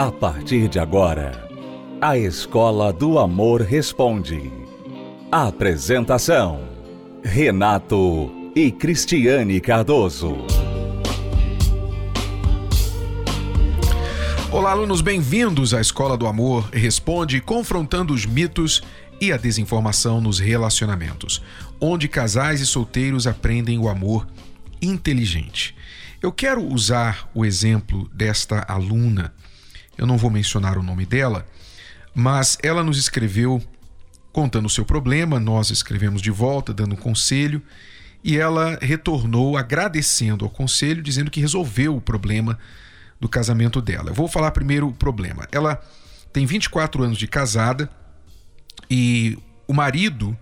A 0.00 0.10
partir 0.10 0.66
de 0.66 0.78
agora, 0.78 1.46
a 2.00 2.16
Escola 2.16 2.90
do 2.90 3.18
Amor 3.18 3.60
Responde. 3.60 4.50
Apresentação: 5.30 6.66
Renato 7.22 8.32
e 8.56 8.72
Cristiane 8.72 9.60
Cardoso. 9.60 10.38
Olá, 14.50 14.70
alunos, 14.70 15.02
bem-vindos 15.02 15.74
à 15.74 15.82
Escola 15.82 16.16
do 16.16 16.26
Amor 16.26 16.70
Responde, 16.72 17.38
confrontando 17.38 18.14
os 18.14 18.24
mitos 18.24 18.82
e 19.20 19.30
a 19.30 19.36
desinformação 19.36 20.18
nos 20.18 20.38
relacionamentos, 20.38 21.42
onde 21.78 22.08
casais 22.08 22.62
e 22.62 22.66
solteiros 22.66 23.26
aprendem 23.26 23.78
o 23.78 23.86
amor 23.86 24.26
inteligente. 24.80 25.76
Eu 26.22 26.32
quero 26.32 26.62
usar 26.62 27.28
o 27.34 27.44
exemplo 27.44 28.08
desta 28.14 28.64
aluna, 28.66 29.34
eu 30.00 30.06
não 30.06 30.16
vou 30.16 30.30
mencionar 30.30 30.78
o 30.78 30.82
nome 30.82 31.04
dela, 31.04 31.46
mas 32.14 32.56
ela 32.62 32.82
nos 32.82 32.96
escreveu 32.96 33.62
contando 34.32 34.64
o 34.64 34.70
seu 34.70 34.82
problema, 34.82 35.38
nós 35.38 35.70
escrevemos 35.70 36.22
de 36.22 36.30
volta, 36.30 36.72
dando 36.72 36.94
um 36.94 36.96
conselho, 36.96 37.60
e 38.24 38.38
ela 38.38 38.78
retornou 38.80 39.58
agradecendo 39.58 40.44
ao 40.44 40.50
conselho, 40.50 41.02
dizendo 41.02 41.30
que 41.30 41.38
resolveu 41.38 41.94
o 41.94 42.00
problema 42.00 42.58
do 43.20 43.28
casamento 43.28 43.82
dela. 43.82 44.08
Eu 44.08 44.14
vou 44.14 44.26
falar 44.26 44.52
primeiro 44.52 44.88
o 44.88 44.92
problema. 44.92 45.46
Ela 45.52 45.78
tem 46.32 46.46
24 46.46 47.02
anos 47.02 47.18
de 47.18 47.26
casada 47.26 47.90
e 48.90 49.38
o 49.68 49.74
marido 49.74 50.36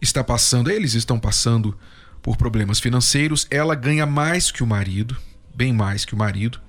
está 0.00 0.24
passando, 0.24 0.70
eles 0.70 0.94
estão 0.94 1.18
passando 1.18 1.76
por 2.22 2.38
problemas 2.38 2.80
financeiros. 2.80 3.46
Ela 3.50 3.74
ganha 3.74 4.06
mais 4.06 4.50
que 4.50 4.62
o 4.62 4.66
marido, 4.66 5.14
bem 5.54 5.74
mais 5.74 6.06
que 6.06 6.14
o 6.14 6.18
marido, 6.18 6.60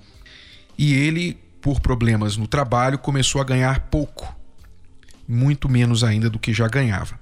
e 0.78 0.94
ele, 0.94 1.38
por 1.68 1.82
problemas 1.82 2.38
no 2.38 2.48
trabalho, 2.48 2.98
começou 2.98 3.42
a 3.42 3.44
ganhar 3.44 3.82
pouco, 3.92 4.34
muito 5.28 5.68
menos 5.68 6.04
ainda 6.04 6.30
do 6.30 6.40
que 6.40 6.54
já 6.54 6.68
ganhava. 6.68 7.20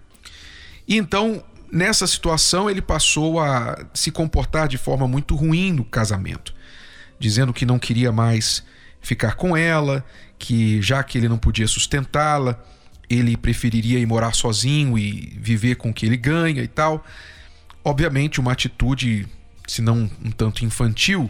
E 0.87 0.97
então, 0.97 1.43
nessa 1.71 2.05
situação, 2.05 2.69
ele 2.69 2.81
passou 2.81 3.39
a 3.39 3.85
se 3.93 4.11
comportar 4.11 4.67
de 4.67 4.77
forma 4.77 5.07
muito 5.07 5.35
ruim 5.35 5.71
no 5.71 5.83
casamento 5.83 6.53
dizendo 7.19 7.53
que 7.53 7.65
não 7.65 7.79
queria 7.79 8.11
mais 8.11 8.63
ficar 9.01 9.35
com 9.35 9.55
ela, 9.55 10.05
que 10.37 10.81
já 10.81 11.03
que 11.03 11.17
ele 11.17 11.29
não 11.29 11.37
podia 11.37 11.67
sustentá-la, 11.67 12.61
ele 13.09 13.37
preferiria 13.37 13.99
ir 13.99 14.05
morar 14.05 14.33
sozinho 14.33 14.97
e 14.97 15.37
viver 15.39 15.75
com 15.75 15.89
o 15.89 15.93
que 15.93 16.05
ele 16.05 16.17
ganha 16.17 16.63
e 16.63 16.67
tal. 16.67 17.05
Obviamente, 17.83 18.39
uma 18.39 18.51
atitude, 18.51 19.27
se 19.67 19.81
não 19.81 20.09
um 20.23 20.31
tanto 20.31 20.65
infantil, 20.65 21.29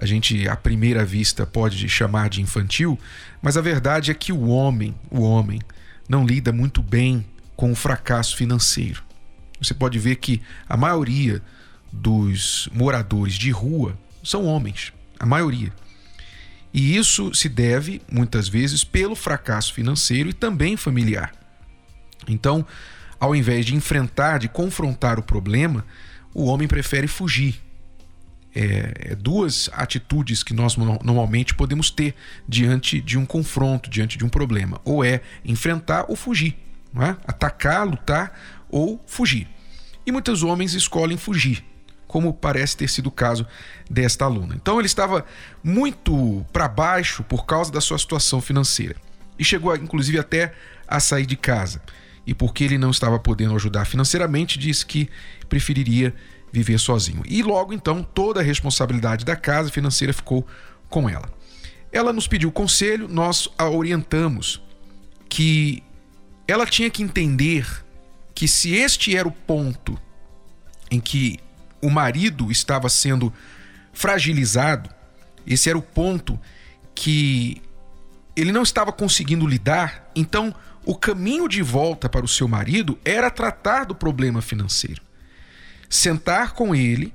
a 0.00 0.06
gente 0.06 0.48
à 0.48 0.56
primeira 0.56 1.04
vista 1.04 1.46
pode 1.46 1.86
chamar 1.86 2.30
de 2.30 2.40
infantil, 2.40 2.98
mas 3.42 3.58
a 3.58 3.60
verdade 3.60 4.10
é 4.10 4.14
que 4.14 4.32
o 4.32 4.46
homem, 4.46 4.94
o 5.10 5.20
homem, 5.20 5.60
não 6.08 6.24
lida 6.24 6.50
muito 6.52 6.82
bem 6.82 7.24
com 7.54 7.70
o 7.70 7.76
fracasso 7.76 8.34
financeiro. 8.34 9.02
Você 9.60 9.74
pode 9.74 9.98
ver 9.98 10.16
que 10.16 10.40
a 10.66 10.74
maioria 10.74 11.42
dos 11.92 12.66
moradores 12.72 13.34
de 13.34 13.50
rua 13.50 13.94
são 14.24 14.46
homens, 14.46 14.90
a 15.18 15.26
maioria. 15.26 15.70
E 16.72 16.96
isso 16.96 17.34
se 17.34 17.50
deve, 17.50 18.00
muitas 18.10 18.48
vezes, 18.48 18.82
pelo 18.82 19.14
fracasso 19.14 19.74
financeiro 19.74 20.30
e 20.30 20.32
também 20.32 20.78
familiar. 20.78 21.30
Então, 22.26 22.64
ao 23.18 23.36
invés 23.36 23.66
de 23.66 23.74
enfrentar, 23.74 24.38
de 24.38 24.48
confrontar 24.48 25.18
o 25.18 25.22
problema, 25.22 25.84
o 26.32 26.46
homem 26.46 26.66
prefere 26.66 27.06
fugir. 27.06 27.60
É, 28.54 29.12
é 29.12 29.14
duas 29.14 29.70
atitudes 29.72 30.42
que 30.42 30.52
nós 30.52 30.76
normalmente 30.76 31.54
podemos 31.54 31.88
ter 31.88 32.14
diante 32.48 33.00
de 33.00 33.16
um 33.16 33.24
confronto, 33.24 33.88
diante 33.88 34.18
de 34.18 34.24
um 34.24 34.28
problema: 34.28 34.80
ou 34.84 35.04
é 35.04 35.20
enfrentar 35.44 36.06
ou 36.08 36.16
fugir, 36.16 36.56
é? 36.96 37.16
atacar, 37.26 37.86
lutar 37.86 38.36
ou 38.68 39.02
fugir. 39.06 39.46
E 40.04 40.10
muitos 40.10 40.42
homens 40.42 40.74
escolhem 40.74 41.16
fugir 41.16 41.64
como 42.10 42.34
parece 42.34 42.76
ter 42.76 42.88
sido 42.88 43.06
o 43.06 43.12
caso 43.12 43.46
desta 43.88 44.24
aluna. 44.24 44.56
Então 44.56 44.80
ele 44.80 44.86
estava 44.86 45.24
muito 45.62 46.44
para 46.52 46.66
baixo 46.66 47.22
por 47.22 47.46
causa 47.46 47.70
da 47.70 47.80
sua 47.80 47.96
situação 47.98 48.40
financeira 48.40 48.96
e 49.38 49.44
chegou 49.44 49.74
inclusive 49.76 50.18
até 50.18 50.52
a 50.88 50.98
sair 50.98 51.24
de 51.24 51.36
casa. 51.36 51.80
E 52.26 52.34
porque 52.34 52.64
ele 52.64 52.78
não 52.78 52.90
estava 52.90 53.16
podendo 53.18 53.54
ajudar 53.54 53.84
financeiramente, 53.84 54.58
disse 54.58 54.84
que 54.84 55.08
preferiria 55.48 56.12
viver 56.52 56.78
sozinho. 56.78 57.22
E 57.26 57.42
logo 57.42 57.72
então 57.72 58.02
toda 58.02 58.40
a 58.40 58.42
responsabilidade 58.42 59.24
da 59.24 59.36
casa 59.36 59.70
financeira 59.70 60.12
ficou 60.12 60.46
com 60.88 61.08
ela. 61.08 61.30
Ela 61.92 62.12
nos 62.12 62.26
pediu 62.26 62.52
conselho, 62.52 63.08
nós 63.08 63.48
a 63.58 63.68
orientamos 63.68 64.62
que 65.28 65.82
ela 66.46 66.66
tinha 66.66 66.90
que 66.90 67.02
entender 67.02 67.66
que 68.34 68.48
se 68.48 68.74
este 68.74 69.16
era 69.16 69.26
o 69.26 69.32
ponto 69.32 69.98
em 70.90 71.00
que 71.00 71.38
o 71.80 71.88
marido 71.88 72.50
estava 72.50 72.88
sendo 72.88 73.32
fragilizado, 73.92 74.90
esse 75.46 75.68
era 75.68 75.78
o 75.78 75.82
ponto 75.82 76.38
que 76.94 77.62
ele 78.36 78.52
não 78.52 78.62
estava 78.62 78.92
conseguindo 78.92 79.46
lidar, 79.46 80.10
então 80.14 80.54
o 80.84 80.94
caminho 80.94 81.48
de 81.48 81.62
volta 81.62 82.08
para 82.08 82.24
o 82.24 82.28
seu 82.28 82.48
marido 82.48 82.98
era 83.04 83.30
tratar 83.30 83.84
do 83.84 83.94
problema 83.94 84.40
financeiro. 84.40 85.02
Sentar 85.90 86.52
com 86.52 86.74
ele 86.74 87.12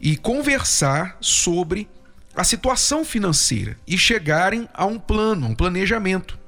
e 0.00 0.16
conversar 0.16 1.16
sobre 1.20 1.88
a 2.34 2.42
situação 2.42 3.04
financeira 3.04 3.76
e 3.86 3.98
chegarem 3.98 4.68
a 4.72 4.86
um 4.86 4.98
plano, 4.98 5.46
um 5.46 5.54
planejamento. 5.54 6.38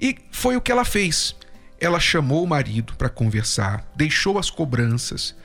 E 0.00 0.16
foi 0.30 0.56
o 0.56 0.60
que 0.60 0.72
ela 0.72 0.84
fez. 0.84 1.36
Ela 1.78 2.00
chamou 2.00 2.42
o 2.42 2.46
marido 2.46 2.94
para 2.96 3.08
conversar, 3.08 3.86
deixou 3.94 4.38
as 4.38 4.48
cobranças, 4.48 5.36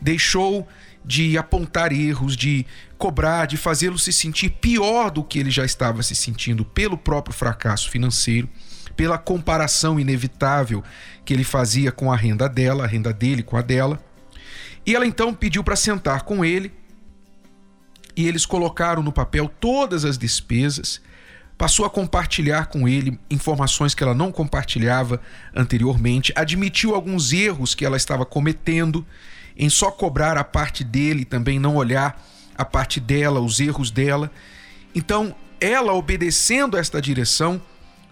deixou 0.00 0.66
de 1.04 1.36
apontar 1.36 1.92
erros, 1.92 2.36
de 2.36 2.64
cobrar, 2.96 3.46
de 3.46 3.56
fazê-lo 3.56 3.98
se 3.98 4.12
sentir 4.12 4.50
pior 4.50 5.10
do 5.10 5.24
que 5.24 5.38
ele 5.38 5.50
já 5.50 5.64
estava 5.64 6.02
se 6.02 6.14
sentindo 6.14 6.64
pelo 6.64 6.96
próprio 6.96 7.34
fracasso 7.34 7.90
financeiro, 7.90 8.48
pela 8.96 9.18
comparação 9.18 9.98
inevitável 9.98 10.82
que 11.24 11.34
ele 11.34 11.44
fazia 11.44 11.90
com 11.90 12.12
a 12.12 12.16
renda 12.16 12.48
dela, 12.48 12.84
a 12.84 12.86
renda 12.86 13.12
dele 13.12 13.42
com 13.42 13.56
a 13.56 13.62
dela. 13.62 14.02
E 14.84 14.94
ela 14.94 15.06
então 15.06 15.32
pediu 15.32 15.62
para 15.62 15.76
sentar 15.76 16.22
com 16.22 16.44
ele 16.44 16.72
e 18.16 18.26
eles 18.26 18.44
colocaram 18.44 19.02
no 19.02 19.12
papel 19.12 19.48
todas 19.48 20.04
as 20.04 20.18
despesas, 20.18 21.00
passou 21.56 21.86
a 21.86 21.90
compartilhar 21.90 22.66
com 22.66 22.88
ele 22.88 23.18
informações 23.30 23.94
que 23.94 24.02
ela 24.02 24.14
não 24.14 24.32
compartilhava 24.32 25.20
anteriormente, 25.54 26.32
admitiu 26.36 26.94
alguns 26.94 27.32
erros 27.32 27.74
que 27.74 27.84
ela 27.84 27.96
estava 27.96 28.26
cometendo 28.26 29.06
em 29.56 29.70
só 29.70 29.90
cobrar 29.90 30.36
a 30.36 30.44
parte 30.44 30.82
dele, 30.82 31.24
também 31.24 31.58
não 31.58 31.76
olhar 31.76 32.20
a 32.56 32.64
parte 32.64 32.98
dela, 33.00 33.40
os 33.40 33.60
erros 33.60 33.90
dela. 33.90 34.30
Então, 34.94 35.34
ela 35.60 35.94
obedecendo 35.94 36.76
esta 36.76 37.00
direção, 37.00 37.62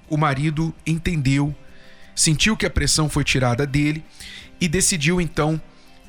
o 0.09 0.17
marido 0.17 0.75
entendeu, 0.87 1.55
sentiu 2.15 2.57
que 2.57 2.67
a 2.67 2.71
pressão 2.71 3.09
foi 3.09 3.25
tirada 3.25 3.67
dele 3.67 4.05
e 4.61 4.69
decidiu 4.69 5.21
então 5.21 5.61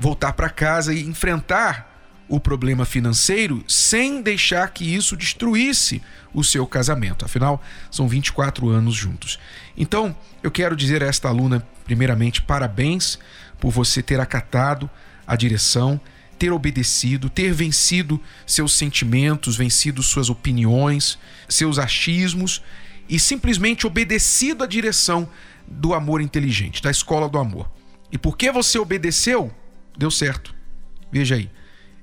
voltar 0.02 0.34
para 0.34 0.50
casa 0.50 0.92
e 0.94 1.04
enfrentar 1.04 1.88
o 2.28 2.40
problema 2.40 2.86
financeiro 2.86 3.64
sem 3.68 4.20
deixar 4.22 4.68
que 4.72 4.84
isso 4.84 5.16
destruísse 5.16 6.02
o 6.34 6.44
seu 6.44 6.66
casamento. 6.66 7.24
Afinal, 7.24 7.62
são 7.92 8.08
24 8.08 8.68
anos 8.68 8.96
juntos. 8.96 9.38
Então, 9.78 10.16
eu 10.42 10.50
quero 10.50 10.76
dizer 10.76 11.04
a 11.04 11.06
esta 11.06 11.28
aluna, 11.28 11.66
primeiramente, 11.86 12.42
parabéns 12.42 13.20
por 13.60 13.70
você 13.70 14.02
ter 14.02 14.20
acatado 14.20 14.90
a 15.28 15.36
direção, 15.36 16.02
ter 16.40 16.52
obedecido, 16.52 17.30
ter 17.30 17.54
vencido 17.54 18.20
seus 18.48 18.74
sentimentos, 18.74 19.56
vencido 19.56 20.02
suas 20.02 20.32
opiniões, 20.32 21.20
seus 21.48 21.78
achismos 21.78 22.64
e 23.08 23.20
simplesmente 23.20 23.86
obedecido 23.86 24.64
a 24.64 24.68
direção 24.68 25.30
do 25.68 25.94
amor 25.94 26.22
inteligente, 26.22 26.82
da 26.82 26.90
escola 26.90 27.30
do 27.30 27.38
amor. 27.38 27.70
E 28.12 28.18
porque 28.18 28.52
você 28.52 28.80
obedeceu, 28.80 29.54
deu 29.98 30.12
certo. 30.12 30.54
Veja 31.12 31.36
aí. 31.36 31.50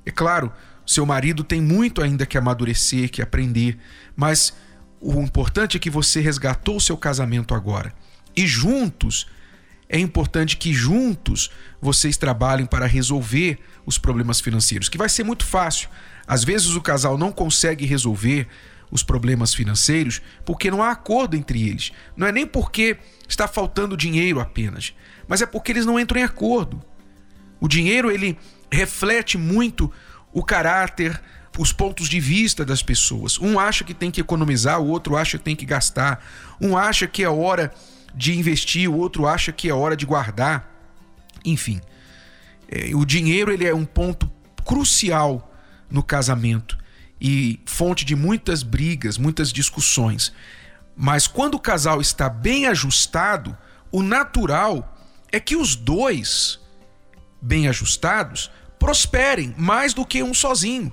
É 0.05 0.11
claro, 0.11 0.53
seu 0.87 1.05
marido 1.05 1.45
tem 1.45 1.61
muito 1.61 2.03
ainda 2.03 2.27
que 2.27 2.39
amadurecer, 2.39 3.11
que 3.11 3.21
aprender, 3.21 3.79
mas 4.17 4.55
o 5.01 5.21
importante 5.21 5.77
é 5.77 5.81
que 5.81 5.91
você 5.91 6.21
resgatou 6.21 6.77
o 6.77 6.81
seu 6.81 6.97
casamento 6.97 7.55
agora. 7.55 7.93
E 8.37 8.47
juntos 8.47 9.27
é 9.89 9.99
importante 9.99 10.57
que 10.57 10.73
juntos 10.73 11.51
vocês 11.81 12.17
trabalhem 12.17 12.67
para 12.67 12.87
resolver 12.87 13.59
os 13.87 13.97
problemas 13.97 14.41
financeiros, 14.41 14.89
que 14.89 14.99
vai 14.99 15.09
ser 15.09 15.25
muito 15.25 15.45
fácil. 15.45 15.89
Às 16.27 16.45
vezes 16.45 16.75
o 16.75 16.81
casal 16.81 17.17
não 17.17 17.33
consegue 17.33 17.87
resolver 17.87 18.47
os 18.91 19.03
problemas 19.03 19.55
financeiros 19.55 20.21
porque 20.45 20.71
não 20.71 20.83
há 20.83 20.91
acordo 20.91 21.37
entre 21.37 21.69
eles. 21.69 21.93
Não 22.17 22.27
é 22.27 22.33
nem 22.33 22.47
porque 22.47 22.99
está 23.29 23.49
faltando 23.49 23.97
dinheiro 23.97 24.41
apenas, 24.41 24.95
mas 25.27 25.41
é 25.41 25.47
porque 25.47 25.73
eles 25.73 25.87
não 25.87 25.99
entram 25.99 26.21
em 26.21 26.25
acordo. 26.25 26.83
O 27.61 27.69
dinheiro 27.69 28.11
ele 28.11 28.39
reflete 28.71 29.37
muito 29.37 29.93
o 30.33 30.43
caráter, 30.43 31.21
os 31.59 31.73
pontos 31.73 32.09
de 32.09 32.21
vista 32.21 32.65
das 32.65 32.83
pessoas. 32.83 33.39
Um 33.39 33.59
acha 33.59 33.83
que 33.83 33.95
tem 33.95 34.11
que 34.11 34.21
economizar, 34.21 34.81
o 34.81 34.89
outro 34.89 35.17
acha 35.17 35.39
que 35.39 35.45
tem 35.45 35.57
que 35.57 35.67
gastar. 35.67 36.25
Um 36.61 36.77
acha 36.77 37.07
que 37.07 37.23
é 37.23 37.29
hora 37.29 37.73
de 38.15 38.39
investir, 38.39 38.89
o 38.89 38.97
outro 38.97 39.27
acha 39.27 39.53
que 39.53 39.69
é 39.69 39.75
hora 39.75 39.97
de 39.97 40.07
guardar. 40.07 40.73
Enfim, 41.45 41.81
é, 42.69 42.95
o 42.95 43.05
dinheiro 43.05 43.51
ele 43.51 43.67
é 43.67 43.75
um 43.75 43.85
ponto 43.85 44.31
crucial 44.65 45.53
no 45.91 46.03
casamento 46.03 46.79
e 47.21 47.61
fonte 47.67 48.05
de 48.05 48.15
muitas 48.15 48.63
brigas, 48.63 49.19
muitas 49.19 49.53
discussões. 49.53 50.33
Mas 50.97 51.27
quando 51.27 51.55
o 51.55 51.61
casal 51.61 52.01
está 52.01 52.29
bem 52.29 52.67
ajustado, 52.67 53.57
o 53.91 54.03
natural 54.03 54.97
é 55.33 55.41
que 55.41 55.57
os 55.57 55.75
dois, 55.75 56.61
bem 57.41 57.69
ajustados, 57.69 58.51
prosperem 58.79 59.55
mais 59.57 59.95
do 59.95 60.05
que 60.05 60.23
um 60.23 60.35
sozinho. 60.35 60.93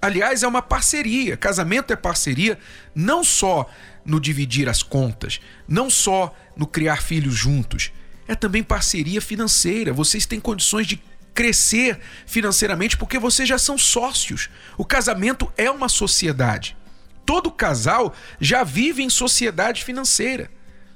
Aliás, 0.00 0.42
é 0.42 0.48
uma 0.48 0.62
parceria. 0.62 1.36
Casamento 1.36 1.92
é 1.92 1.96
parceria 1.96 2.58
não 2.94 3.22
só 3.22 3.70
no 4.04 4.20
dividir 4.20 4.68
as 4.68 4.82
contas, 4.82 5.40
não 5.68 5.88
só 5.88 6.34
no 6.56 6.66
criar 6.66 7.00
filhos 7.02 7.34
juntos, 7.34 7.92
é 8.26 8.34
também 8.34 8.62
parceria 8.62 9.20
financeira. 9.20 9.92
Vocês 9.92 10.26
têm 10.26 10.40
condições 10.40 10.86
de 10.86 11.00
crescer 11.32 11.98
financeiramente 12.26 12.96
porque 12.96 13.18
vocês 13.18 13.48
já 13.48 13.58
são 13.58 13.78
sócios. 13.78 14.50
O 14.76 14.84
casamento 14.84 15.52
é 15.56 15.70
uma 15.70 15.88
sociedade. 15.88 16.76
Todo 17.24 17.50
casal 17.50 18.12
já 18.40 18.64
vive 18.64 19.02
em 19.02 19.10
sociedade 19.10 19.84
financeira. 19.84 20.50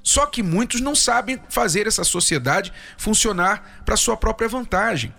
Só 0.07 0.25
que 0.25 0.41
muitos 0.41 0.81
não 0.81 0.95
sabem 0.95 1.37
fazer 1.49 1.89
essa 1.89 2.05
sociedade 2.05 2.73
funcionar 2.97 3.83
para 3.85 3.97
sua 3.97 4.17
própria 4.17 4.49
vantagem. 4.49 5.13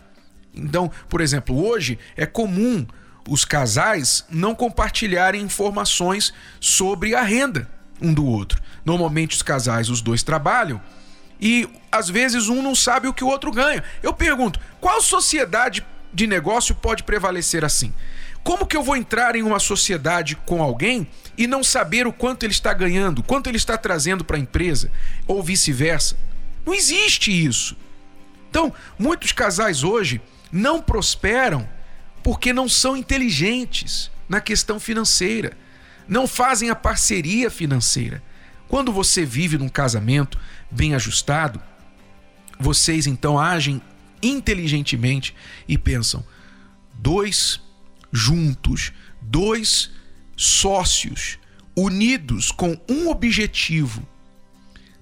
Então, 0.54 0.90
por 1.10 1.20
exemplo, 1.20 1.62
hoje 1.62 2.00
é 2.16 2.26
comum 2.26 2.88
os 3.28 3.44
casais 3.44 4.24
não 4.30 4.56
compartilharem 4.56 5.42
informações 5.42 6.34
sobre 6.62 7.14
a 7.14 7.22
renda 7.22 7.70
um 8.02 8.14
do 8.14 8.26
outro. 8.26 8.62
Normalmente 8.86 9.36
os 9.36 9.42
casais, 9.42 9.90
os 9.90 10.00
dois 10.00 10.24
trabalham 10.24 10.82
e 11.38 11.68
às 11.92 12.10
vezes 12.10 12.48
um 12.48 12.62
não 12.62 12.74
sabe 12.74 13.10
o 13.10 13.14
que 13.14 13.26
o 13.26 13.28
outro 13.28 13.52
ganha. 13.52 13.84
Eu 14.02 14.14
pergunto, 14.14 14.58
qual 14.80 15.02
sociedade 15.02 15.86
de 16.14 16.28
negócio 16.28 16.74
pode 16.74 17.04
prevalecer 17.04 17.66
assim? 17.66 17.94
Como 18.48 18.66
que 18.66 18.78
eu 18.78 18.82
vou 18.82 18.96
entrar 18.96 19.36
em 19.36 19.44
uma 19.44 19.60
sociedade 19.60 20.34
com 20.34 20.64
alguém 20.64 21.06
e 21.38 21.46
não 21.46 21.62
saber 21.62 22.08
o 22.08 22.14
quanto 22.14 22.44
ele 22.44 22.54
está 22.54 22.74
ganhando, 22.74 23.22
quanto 23.22 23.50
ele 23.50 23.58
está 23.58 23.78
trazendo 23.78 24.24
para 24.24 24.38
a 24.38 24.40
empresa, 24.40 24.90
ou 25.28 25.44
vice-versa? 25.44 26.18
Não 26.66 26.74
existe 26.74 27.30
isso. 27.30 27.76
Então, 28.50 28.74
muitos 28.98 29.34
casais 29.34 29.84
hoje 29.84 30.22
não 30.50 30.82
prosperam 30.82 31.68
porque 32.24 32.54
não 32.54 32.70
são 32.70 32.96
inteligentes 32.96 34.10
na 34.30 34.40
questão 34.40 34.80
financeira, 34.80 35.52
não 36.08 36.26
fazem 36.26 36.70
a 36.70 36.76
parceria 36.76 37.52
financeira. 37.52 38.24
Quando 38.70 38.94
você 38.94 39.26
vive 39.26 39.58
num 39.58 39.68
casamento 39.68 40.40
bem 40.72 40.96
ajustado, 40.96 41.62
vocês 42.58 43.08
então 43.08 43.38
agem 43.38 43.82
inteligentemente 44.24 45.36
e 45.68 45.78
pensam: 45.78 46.24
dois 46.94 47.67
juntos, 48.12 48.92
dois 49.22 49.92
sócios, 50.36 51.40
unidos 51.76 52.52
com 52.52 52.80
um 52.90 53.10
objetivo 53.10 54.08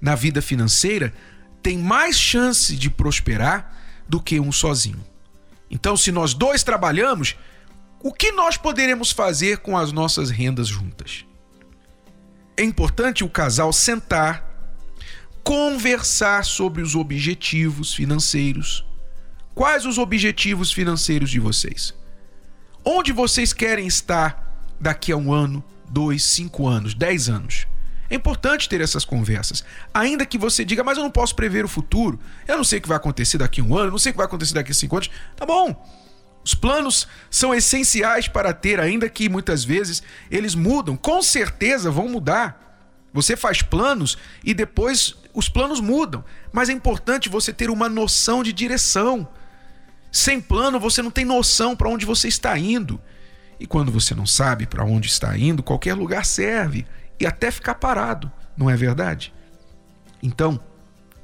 na 0.01 0.15
vida 0.15 0.41
financeira, 0.41 1.13
tem 1.61 1.77
mais 1.77 2.17
chance 2.17 2.75
de 2.75 2.89
prosperar 2.89 3.75
do 4.07 4.21
que 4.21 4.39
um 4.39 4.51
sozinho. 4.51 5.03
Então, 5.69 5.97
se 5.97 6.11
nós 6.11 6.33
dois 6.33 6.63
trabalhamos, 6.63 7.35
o 8.03 8.13
que 8.13 8.31
nós 8.31 8.55
poderemos 8.55 9.11
fazer 9.11 9.57
com 9.57 9.77
as 9.77 9.91
nossas 9.91 10.29
rendas 10.29 10.67
juntas? 10.67 11.25
É 12.55 12.63
importante 12.63 13.23
o 13.23 13.29
casal 13.29 13.73
sentar, 13.73 14.47
conversar 15.43 16.45
sobre 16.45 16.81
os 16.81 16.95
objetivos 16.95 17.93
financeiros. 17.93 18.85
Quais 19.53 19.85
os 19.85 19.97
objetivos 19.97 20.71
financeiros 20.71 21.29
de 21.29 21.39
vocês? 21.39 21.93
Onde 22.85 23.11
vocês 23.11 23.51
querem 23.51 23.87
estar 23.87 24.59
daqui 24.79 25.11
a 25.11 25.17
um 25.17 25.33
ano, 25.33 25.63
dois, 25.89 26.23
cinco 26.23 26.67
anos, 26.67 26.93
dez 26.93 27.27
anos? 27.27 27.65
É 28.07 28.13
importante 28.13 28.69
ter 28.69 28.79
essas 28.79 29.03
conversas. 29.03 29.65
Ainda 29.91 30.23
que 30.23 30.37
você 30.37 30.63
diga, 30.63 30.83
mas 30.83 30.97
eu 30.97 31.03
não 31.03 31.09
posso 31.09 31.35
prever 31.35 31.65
o 31.65 31.67
futuro. 31.67 32.19
Eu 32.47 32.57
não 32.57 32.63
sei 32.63 32.77
o 32.77 32.81
que 32.83 32.87
vai 32.87 32.97
acontecer 32.97 33.39
daqui 33.39 33.59
a 33.59 33.63
um 33.63 33.75
ano, 33.75 33.87
eu 33.87 33.91
não 33.91 33.97
sei 33.97 34.11
o 34.11 34.13
que 34.13 34.17
vai 34.17 34.27
acontecer 34.27 34.53
daqui 34.53 34.71
a 34.71 34.75
cinco 34.75 34.95
anos. 34.95 35.09
Tá 35.35 35.47
bom. 35.47 35.83
Os 36.43 36.53
planos 36.53 37.07
são 37.31 37.55
essenciais 37.55 38.27
para 38.27 38.53
ter, 38.53 38.79
ainda 38.79 39.09
que 39.09 39.27
muitas 39.27 39.63
vezes 39.63 40.03
eles 40.29 40.53
mudam. 40.53 40.95
Com 40.95 41.23
certeza 41.23 41.89
vão 41.89 42.07
mudar. 42.07 42.61
Você 43.11 43.35
faz 43.35 43.63
planos 43.63 44.15
e 44.43 44.53
depois 44.53 45.15
os 45.33 45.49
planos 45.49 45.79
mudam. 45.79 46.23
Mas 46.53 46.69
é 46.69 46.73
importante 46.73 47.29
você 47.29 47.51
ter 47.51 47.71
uma 47.71 47.89
noção 47.89 48.43
de 48.43 48.53
direção. 48.53 49.27
Sem 50.15 50.39
plano, 50.39 50.79
você 50.79 51.01
não 51.01 51.11
tem 51.11 51.25
noção 51.25 51.75
para 51.75 51.89
onde 51.89 52.05
você 52.05 52.29
está 52.29 52.57
indo. 52.57 53.01
E 53.59 53.67
quando 53.67 53.91
você 53.91 54.15
não 54.15 54.25
sabe 54.25 54.65
para 54.65 54.85
onde 54.85 55.09
está 55.09 55.37
indo, 55.37 55.61
qualquer 55.61 55.93
lugar 55.93 56.25
serve 56.25 56.85
e 57.19 57.25
até 57.25 57.51
ficar 57.51 57.75
parado, 57.75 58.31
não 58.55 58.69
é 58.69 58.77
verdade? 58.77 59.33
Então, 60.23 60.57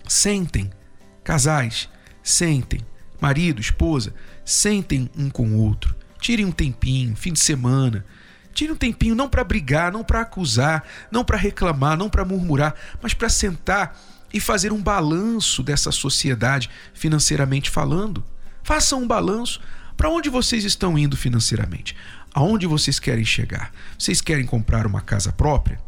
sentem, 0.06 0.70
casais, 1.24 1.88
sentem, 2.22 2.82
marido, 3.22 3.62
esposa, 3.62 4.14
sentem 4.44 5.10
um 5.18 5.30
com 5.30 5.48
o 5.48 5.58
outro, 5.60 5.96
tirem 6.20 6.46
um 6.46 6.52
tempinho, 6.52 7.16
fim 7.16 7.32
de 7.32 7.40
semana, 7.40 8.04
Tire 8.54 8.74
um 8.74 8.76
tempinho 8.76 9.16
não 9.16 9.30
para 9.30 9.46
brigar, 9.46 9.94
não 9.94 10.04
para 10.04 10.20
acusar, 10.20 10.84
não 11.10 11.24
para 11.24 11.38
reclamar, 11.38 11.98
não 11.98 12.10
para 12.10 12.26
murmurar, 12.26 12.76
mas 13.02 13.14
para 13.14 13.30
sentar 13.30 13.98
e 14.34 14.42
fazer 14.42 14.74
um 14.74 14.84
balanço 14.84 15.64
dessa 15.64 15.90
sociedade 15.90 16.70
financeiramente 16.94 17.70
falando. 17.70 18.22
Façam 18.64 19.04
um 19.04 19.08
balanço. 19.08 19.60
Para 19.98 20.10
onde 20.10 20.30
vocês 20.30 20.64
estão 20.64 20.98
indo 20.98 21.16
financeiramente? 21.16 21.96
Aonde 22.34 22.66
vocês 22.66 23.00
querem 23.00 23.26
chegar? 23.26 23.72
Vocês 23.98 24.22
querem 24.22 24.46
comprar 24.46 24.88
uma 24.88 25.02
casa 25.02 25.32
própria? 25.32 25.80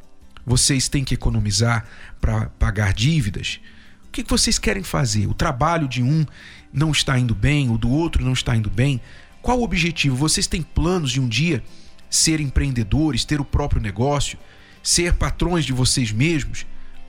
Vocês 0.46 0.88
têm 0.88 1.04
que 1.04 1.14
economizar 1.14 1.86
para 2.20 2.48
pagar 2.60 2.94
dívidas? 2.94 3.60
O 4.08 4.12
que 4.12 4.24
vocês 4.24 4.60
querem 4.60 4.84
fazer? 4.84 5.26
O 5.28 5.34
trabalho 5.34 5.88
de 5.88 6.04
um 6.04 6.26
não 6.72 6.92
está 6.92 7.18
indo 7.18 7.34
bem, 7.34 7.70
o 7.70 7.78
do 7.78 7.90
outro 7.90 8.24
não 8.24 8.34
está 8.34 8.56
indo 8.56 8.70
bem? 8.70 9.02
Qual 9.42 9.60
o 9.60 9.64
objetivo? 9.64 10.16
Vocês 10.16 10.46
têm 10.46 10.62
planos 10.62 11.12
de 11.12 11.20
um 11.20 11.28
dia 11.28 11.64
ser 12.10 12.40
empreendedores, 12.40 13.26
ter 13.26 13.42
o 13.42 13.46
próprio 13.46 13.82
negócio, 13.82 14.38
ser 14.84 15.14
patrões 15.14 15.66
de 15.66 15.74
vocês 15.74 16.12
mesmos? 16.12 16.66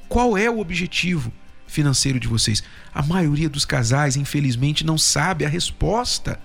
Qual 0.09 0.39
é 0.39 0.49
o 0.49 0.59
objetivo 0.61 1.33
financeiro 1.75 2.21
de 2.21 2.29
vocês? 2.29 2.63
A 2.95 3.03
maioria 3.03 3.49
dos 3.49 3.65
casais, 3.65 4.17
infelizmente, 4.17 4.87
não 4.87 4.97
sabe 4.97 5.45
a 5.45 5.49
resposta 5.49 6.41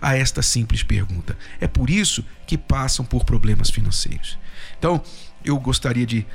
a 0.00 0.14
esta 0.14 0.42
simples 0.42 0.82
pergunta. 0.82 1.36
É 1.60 1.66
por 1.66 1.88
isso 1.88 2.24
que 2.46 2.58
passam 2.58 3.04
por 3.04 3.24
problemas 3.24 3.70
financeiros. 3.70 4.38
Então, 4.78 5.02
eu 5.44 5.58
gostaria 5.58 6.06
de 6.06 6.26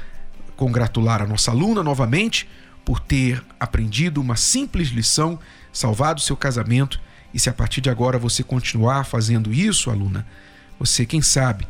congratular 0.55 1.21
a 1.21 1.27
nossa 1.27 1.51
aluna 1.51 1.83
novamente 1.83 2.49
por 2.83 2.99
ter 2.99 3.43
aprendido 3.59 4.19
uma 4.19 4.35
simples 4.35 4.89
lição, 4.89 5.39
salvado 5.71 6.19
seu 6.19 6.35
casamento. 6.35 6.99
E 7.33 7.39
se 7.39 7.49
a 7.49 7.53
partir 7.53 7.81
de 7.81 7.89
agora 7.89 8.17
você 8.17 8.43
continuar 8.43 9.05
fazendo 9.05 9.53
isso, 9.53 9.89
aluna, 9.91 10.25
você, 10.79 11.05
quem 11.05 11.21
sabe, 11.21 11.67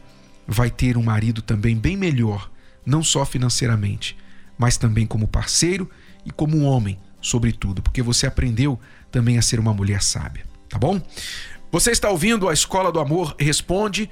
vai 0.48 0.70
ter 0.70 0.98
um 0.98 1.04
marido 1.04 1.42
também 1.42 1.78
bem 1.78 1.98
melhor, 1.98 2.50
não 2.86 3.04
só 3.04 3.26
financeiramente, 3.26 4.18
mas 4.58 4.78
também 4.78 5.06
como 5.06 5.28
parceiro 5.28 5.90
e 6.26 6.32
como 6.32 6.58
um 6.58 6.66
homem, 6.66 6.98
sobretudo, 7.22 7.82
porque 7.82 8.02
você 8.02 8.28
aprendeu 8.28 8.80
também 9.12 9.38
a 9.38 9.42
ser 9.42 9.60
uma 9.60 9.74
mulher 9.74 10.02
sábia, 10.02 10.46
tá 10.70 10.78
bom? 10.78 11.02
Você 11.72 11.92
está 11.92 12.10
ouvindo 12.10 12.50
a 12.50 12.54
Escola 12.54 12.92
do 12.92 13.00
Amor 13.00 13.36
Responde. 13.40 14.10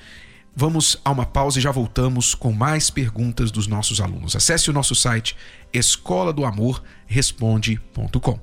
Vamos 0.55 0.99
a 1.05 1.11
uma 1.11 1.25
pausa 1.25 1.59
e 1.59 1.61
já 1.61 1.71
voltamos 1.71 2.33
com 2.33 2.51
mais 2.51 2.89
perguntas 2.89 3.51
dos 3.51 3.67
nossos 3.67 4.01
alunos. 4.01 4.35
Acesse 4.35 4.69
o 4.69 4.73
nosso 4.73 4.95
site 4.95 5.35
escola 5.71 6.33
do 6.33 6.43
amor 6.43 6.83
responde.com. 7.05 8.39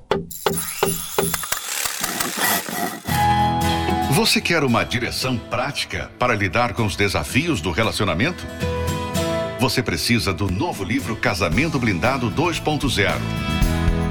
Você 4.13 4.41
quer 4.41 4.63
uma 4.63 4.83
direção 4.83 5.37
prática 5.37 6.09
para 6.17 6.33
lidar 6.33 6.73
com 6.73 6.85
os 6.85 6.95
desafios 6.95 7.61
do 7.61 7.71
relacionamento? 7.71 8.45
Você 9.59 9.83
precisa 9.83 10.33
do 10.33 10.49
novo 10.49 10.83
livro 10.83 11.15
Casamento 11.15 11.77
Blindado 11.77 12.31
2.0 12.31 13.56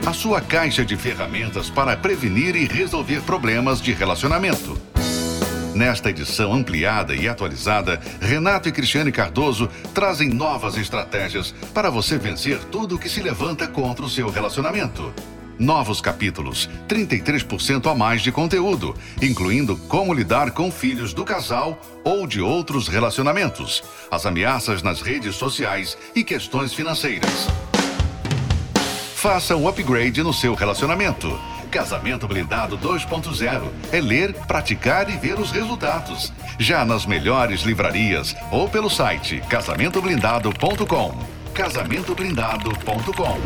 a 0.07 0.13
sua 0.13 0.41
caixa 0.41 0.85
de 0.85 0.97
ferramentas 0.97 1.69
para 1.69 1.97
prevenir 1.97 2.55
e 2.55 2.65
resolver 2.65 3.21
problemas 3.23 3.83
de 3.83 3.93
relacionamento. 3.93 4.81
Nesta 5.75 6.11
edição 6.11 6.55
ampliada 6.55 7.13
e 7.13 7.29
atualizada, 7.29 8.01
Renato 8.21 8.69
e 8.69 8.73
Cristiane 8.73 9.11
Cardoso 9.11 9.69
trazem 9.93 10.29
novas 10.29 10.77
estratégias 10.77 11.53
para 11.75 11.91
você 11.91 12.17
vencer 12.17 12.63
tudo 12.71 13.01
que 13.01 13.09
se 13.09 13.21
levanta 13.21 13.67
contra 13.67 14.05
o 14.05 14.09
seu 14.09 14.31
relacionamento. 14.31 15.13
Novos 15.59 16.01
capítulos, 16.01 16.71
33% 16.87 17.91
a 17.91 17.95
mais 17.95 18.23
de 18.23 18.31
conteúdo, 18.31 18.95
incluindo 19.21 19.77
como 19.89 20.15
lidar 20.15 20.53
com 20.53 20.71
filhos 20.71 21.13
do 21.13 21.25
casal 21.25 21.81
ou 22.05 22.29
de 22.29 22.41
outros 22.41 22.87
relacionamentos, 22.87 23.83
as 24.09 24.25
ameaças 24.25 24.85
nas 24.85 25.03
redes 25.03 25.35
sociais 25.35 25.99
e 26.15 26.23
questões 26.23 26.73
financeiras. 26.73 27.49
Faça 29.17 29.57
um 29.57 29.67
upgrade 29.67 30.23
no 30.23 30.31
seu 30.31 30.53
relacionamento. 30.55 31.41
Casamento 31.71 32.29
Blindado 32.29 32.77
2.0 32.77 33.63
é 33.91 33.99
ler, 33.99 34.35
praticar 34.47 35.09
e 35.09 35.17
ver 35.17 35.41
os 35.41 35.51
resultados. 35.51 36.31
Já 36.59 36.85
nas 36.85 37.07
melhores 37.07 37.63
livrarias 37.63 38.37
ou 38.53 38.69
pelo 38.69 38.91
site 38.91 39.43
casamentoblindado.com. 39.49 41.15
Casamentoblindado.com. 41.55 43.41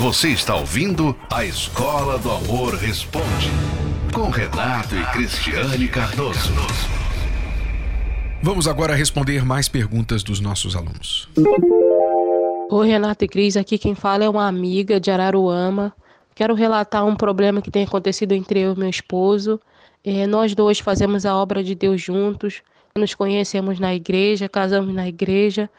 Você 0.00 0.28
está 0.28 0.54
ouvindo 0.54 1.16
a 1.32 1.44
Escola 1.44 2.16
do 2.16 2.30
Amor 2.30 2.76
Responde 2.76 3.50
com 4.12 4.30
Renato 4.30 4.94
e 4.94 5.04
Cristiane 5.06 5.88
Cardoso. 5.88 7.03
Vamos 8.44 8.68
agora 8.68 8.94
responder 8.94 9.42
mais 9.42 9.70
perguntas 9.70 10.22
dos 10.22 10.38
nossos 10.38 10.76
alunos. 10.76 11.26
Oi, 12.70 12.86
Renato 12.86 13.24
e 13.24 13.28
Cris, 13.28 13.56
aqui 13.56 13.78
quem 13.78 13.94
fala 13.94 14.22
é 14.22 14.28
uma 14.28 14.46
amiga 14.46 15.00
de 15.00 15.10
Araruama. 15.10 15.94
Quero 16.34 16.52
relatar 16.52 17.06
um 17.06 17.16
problema 17.16 17.62
que 17.62 17.70
tem 17.70 17.84
acontecido 17.84 18.32
entre 18.32 18.60
eu 18.60 18.74
e 18.74 18.78
meu 18.78 18.90
esposo. 18.90 19.58
É, 20.04 20.26
nós 20.26 20.54
dois 20.54 20.78
fazemos 20.78 21.24
a 21.24 21.34
obra 21.34 21.64
de 21.64 21.74
Deus 21.74 22.02
juntos, 22.02 22.60
nos 22.94 23.14
conhecemos 23.14 23.80
na 23.80 23.94
igreja, 23.94 24.46
casamos 24.46 24.94
na 24.94 25.08
igreja. 25.08 25.70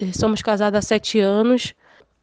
É, 0.00 0.12
somos 0.12 0.42
casados 0.42 0.78
há 0.78 0.80
sete 0.80 1.18
anos, 1.18 1.74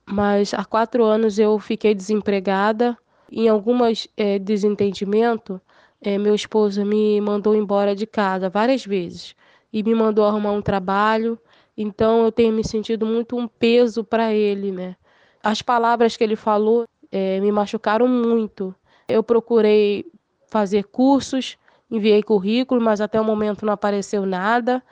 mas 0.05 0.53
há 0.53 0.63
quatro 0.63 1.03
anos 1.03 1.37
eu 1.37 1.59
fiquei 1.59 1.93
desempregada. 1.93 2.97
Em 3.29 3.49
alguns 3.49 4.07
é, 4.15 4.39
desentendimentos, 4.39 5.59
é, 6.01 6.17
meu 6.17 6.33
esposo 6.33 6.85
me 6.85 7.19
mandou 7.19 7.53
embora 7.53 7.93
de 7.93 8.07
casa 8.07 8.49
várias 8.49 8.85
vezes 8.85 9.37
e 9.71 9.83
me 9.83 9.93
mandou 9.93 10.25
arrumar 10.25 10.51
um 10.51 10.61
trabalho. 10.61 11.39
Então 11.77 12.23
eu 12.23 12.31
tenho 12.31 12.53
me 12.53 12.63
sentido 12.63 13.05
muito 13.05 13.37
um 13.37 13.47
peso 13.47 14.03
para 14.03 14.33
ele, 14.33 14.71
né? 14.71 14.95
As 15.41 15.61
palavras 15.61 16.17
que 16.17 16.23
ele 16.23 16.35
falou 16.35 16.85
é, 17.11 17.39
me 17.39 17.51
machucaram 17.51 18.07
muito. 18.07 18.75
Eu 19.07 19.23
procurei 19.23 20.05
fazer 20.47 20.83
cursos, 20.85 21.57
enviei 21.89 22.21
currículo, 22.21 22.81
mas 22.81 22.99
até 22.99 23.19
o 23.19 23.23
momento 23.23 23.65
não 23.65 23.73
apareceu 23.73 24.25
nada. 24.25 24.83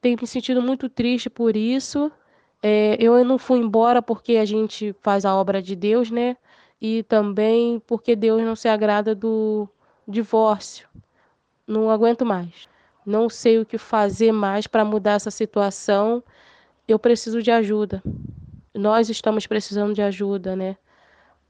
Tenho 0.00 0.18
me 0.20 0.26
sentido 0.26 0.62
muito 0.62 0.88
triste 0.88 1.28
por 1.28 1.56
isso. 1.56 2.10
É, 2.62 2.96
eu 2.98 3.22
não 3.24 3.38
fui 3.38 3.58
embora 3.58 4.00
porque 4.00 4.36
a 4.36 4.44
gente 4.44 4.94
faz 5.02 5.24
a 5.24 5.34
obra 5.34 5.60
de 5.60 5.76
Deus, 5.76 6.10
né? 6.10 6.36
E 6.80 7.02
também 7.04 7.80
porque 7.86 8.16
Deus 8.16 8.42
não 8.42 8.56
se 8.56 8.68
agrada 8.68 9.14
do 9.14 9.68
divórcio. 10.08 10.88
Não 11.66 11.90
aguento 11.90 12.24
mais 12.24 12.71
não 13.04 13.28
sei 13.28 13.58
o 13.58 13.66
que 13.66 13.78
fazer 13.78 14.32
mais 14.32 14.66
para 14.66 14.84
mudar 14.84 15.12
essa 15.12 15.30
situação, 15.30 16.22
eu 16.86 16.98
preciso 16.98 17.42
de 17.42 17.50
ajuda. 17.50 18.02
Nós 18.74 19.08
estamos 19.10 19.46
precisando 19.46 19.94
de 19.94 20.02
ajuda, 20.02 20.56
né? 20.56 20.76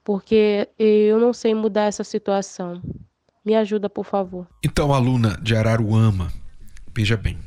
Porque 0.04 0.68
eu 0.78 1.21
não 1.21 1.32
sei 1.32 1.54
mudar 1.54 1.85
essa 1.85 2.04
situação. 2.04 2.82
Me 3.44 3.54
ajuda, 3.54 3.88
por 3.88 4.04
favor. 4.04 4.47
Então, 4.64 4.92
aluna 4.92 5.38
de 5.42 5.54
Araruama, 5.54 6.32
veja 6.94 7.16
bem. 7.16 7.38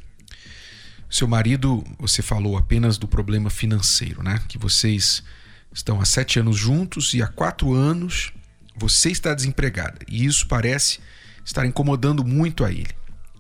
Seu 1.09 1.27
marido, 1.27 1.83
você 1.99 2.21
falou 2.21 2.57
apenas 2.57 2.97
do 2.97 3.07
problema 3.07 3.49
financeiro, 3.49 4.23
né? 4.23 4.39
Que 4.47 4.57
vocês 4.57 5.23
estão 5.71 5.99
há 6.01 6.05
sete 6.05 6.39
anos 6.39 6.57
juntos 6.57 7.13
e 7.13 7.21
há 7.21 7.27
quatro 7.27 7.73
anos 7.73 8.33
você 8.75 9.09
está 9.09 9.33
desempregada. 9.33 9.99
E 10.09 10.25
isso 10.25 10.47
parece 10.47 10.99
estar 11.43 11.65
incomodando 11.65 12.23
muito 12.25 12.63
a 12.65 12.71
ele. 12.71 12.93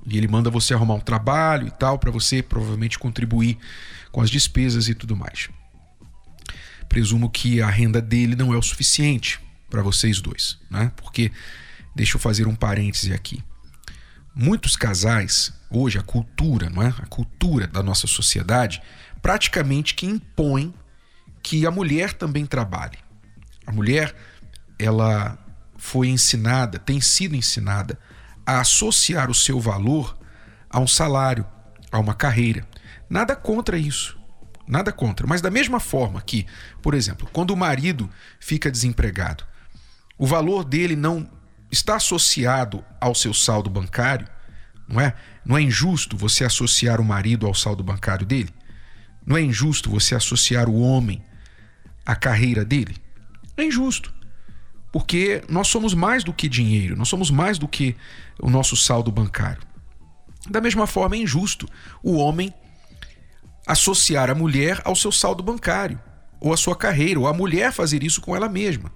E 0.05 0.17
ele 0.17 0.27
manda 0.27 0.49
você 0.49 0.73
arrumar 0.73 0.95
um 0.95 0.99
trabalho 0.99 1.67
e 1.67 1.71
tal, 1.71 1.97
para 1.97 2.11
você 2.11 2.43
provavelmente 2.43 2.99
contribuir 2.99 3.57
com 4.11 4.21
as 4.21 4.29
despesas 4.29 4.87
e 4.87 4.93
tudo 4.93 5.15
mais. 5.15 5.49
Presumo 6.87 7.29
que 7.29 7.61
a 7.61 7.69
renda 7.69 8.01
dele 8.01 8.35
não 8.35 8.53
é 8.53 8.57
o 8.57 8.61
suficiente 8.61 9.39
para 9.69 9.81
vocês 9.81 10.21
dois, 10.21 10.57
né? 10.69 10.91
Porque, 10.95 11.31
deixa 11.95 12.15
eu 12.15 12.21
fazer 12.21 12.47
um 12.47 12.55
parêntese 12.55 13.13
aqui. 13.13 13.43
Muitos 14.33 14.75
casais, 14.75 15.53
hoje, 15.69 15.97
a 15.97 16.03
cultura, 16.03 16.69
não 16.69 16.83
é? 16.83 16.87
A 16.87 17.05
cultura 17.07 17.67
da 17.67 17.81
nossa 17.81 18.05
sociedade, 18.05 18.81
praticamente 19.21 19.95
que 19.95 20.05
impõe 20.05 20.73
que 21.41 21.65
a 21.65 21.71
mulher 21.71 22.13
também 22.13 22.45
trabalhe. 22.45 22.97
A 23.65 23.71
mulher, 23.71 24.15
ela 24.77 25.37
foi 25.77 26.09
ensinada, 26.09 26.77
tem 26.77 27.01
sido 27.01 27.35
ensinada 27.35 27.97
a 28.45 28.59
associar 28.59 29.29
o 29.29 29.35
seu 29.35 29.59
valor 29.59 30.17
a 30.69 30.79
um 30.79 30.87
salário, 30.87 31.45
a 31.91 31.99
uma 31.99 32.13
carreira. 32.13 32.67
Nada 33.09 33.35
contra 33.35 33.77
isso. 33.77 34.17
Nada 34.67 34.91
contra. 34.91 35.27
Mas 35.27 35.41
da 35.41 35.51
mesma 35.51 35.79
forma 35.79 36.21
que, 36.21 36.45
por 36.81 36.93
exemplo, 36.93 37.29
quando 37.31 37.51
o 37.51 37.57
marido 37.57 38.09
fica 38.39 38.71
desempregado, 38.71 39.43
o 40.17 40.25
valor 40.25 40.63
dele 40.63 40.95
não 40.95 41.29
está 41.71 41.95
associado 41.95 42.83
ao 42.99 43.13
seu 43.13 43.33
saldo 43.33 43.69
bancário, 43.69 44.27
não 44.87 44.99
é? 44.99 45.13
Não 45.45 45.57
é 45.57 45.61
injusto 45.61 46.17
você 46.17 46.43
associar 46.43 46.99
o 46.99 47.05
marido 47.05 47.45
ao 47.45 47.53
saldo 47.53 47.83
bancário 47.83 48.25
dele? 48.25 48.53
Não 49.25 49.37
é 49.37 49.41
injusto 49.41 49.89
você 49.89 50.15
associar 50.15 50.69
o 50.69 50.79
homem 50.79 51.23
à 52.05 52.15
carreira 52.15 52.63
dele? 52.63 52.95
É 53.57 53.63
injusto 53.63 54.13
porque 54.95 55.43
nós 55.49 55.67
somos 55.67 55.93
mais 55.93 56.23
do 56.23 56.31
que 56.31 56.47
dinheiro, 56.47 56.95
nós 56.95 57.09
somos 57.09 57.29
mais 57.29 57.57
do 57.57 57.67
que 57.67 57.97
o 58.39 58.49
nosso 58.49 58.77
saldo 58.77 59.11
bancário. 59.11 59.61
Da 60.49 60.61
mesma 60.61 60.87
forma, 60.87 61.17
é 61.17 61.19
injusto 61.19 61.67
o 62.01 62.13
homem 62.13 62.53
associar 63.67 64.29
a 64.29 64.33
mulher 64.33 64.81
ao 64.85 64.95
seu 64.95 65.11
saldo 65.11 65.43
bancário, 65.43 65.99
ou 66.39 66.53
à 66.53 66.55
sua 66.55 66.77
carreira, 66.77 67.19
ou 67.19 67.27
a 67.27 67.33
mulher 67.33 67.73
fazer 67.73 68.05
isso 68.05 68.21
com 68.21 68.37
ela 68.37 68.47
mesma. 68.47 68.89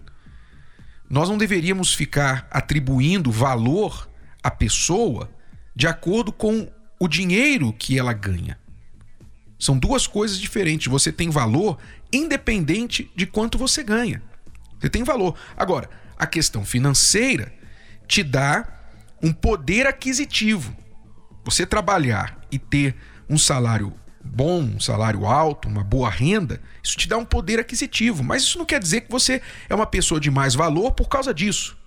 Nós 1.10 1.28
não 1.28 1.38
deveríamos 1.38 1.94
ficar 1.94 2.48
atribuindo 2.50 3.30
valor 3.30 4.10
à 4.42 4.50
pessoa 4.50 5.30
de 5.76 5.86
acordo 5.86 6.32
com 6.32 6.72
o 6.98 7.10
dinheiro 7.10 7.74
que 7.74 8.00
ela 8.00 8.14
ganha. 8.14 8.58
São 9.60 9.78
duas 9.78 10.08
coisas 10.08 10.40
diferentes. 10.40 10.88
Você 10.88 11.12
tem 11.12 11.30
valor 11.30 11.78
independente 12.10 13.12
de 13.14 13.26
quanto 13.26 13.58
você 13.58 13.84
ganha. 13.84 14.29
Você 14.80 14.90
tem 14.90 15.04
valor. 15.04 15.36
Agora, 15.58 15.90
a 16.18 16.26
questão 16.26 16.64
financeira 16.66 17.54
te 18.08 18.24
dá 18.24 18.66
um 19.22 19.32
poder 19.34 19.86
aquisitivo. 19.86 20.76
Você 21.44 21.66
trabalhar 21.66 22.40
e 22.52 22.58
ter 22.58 22.96
um 23.30 23.38
salário 23.38 23.94
bom, 24.24 24.62
um 24.62 24.80
salário 24.80 25.26
alto, 25.26 25.68
uma 25.68 25.84
boa 25.84 26.10
renda, 26.10 26.62
isso 26.84 26.98
te 26.98 27.08
dá 27.08 27.18
um 27.18 27.26
poder 27.26 27.60
aquisitivo. 27.60 28.24
Mas 28.24 28.44
isso 28.44 28.58
não 28.58 28.66
quer 28.66 28.80
dizer 28.80 29.02
que 29.02 29.12
você 29.12 29.42
é 29.68 29.76
uma 29.76 29.86
pessoa 29.86 30.20
de 30.20 30.30
mais 30.30 30.56
valor 30.56 30.92
por 30.92 31.08
causa 31.08 31.34
disso. 31.34 31.78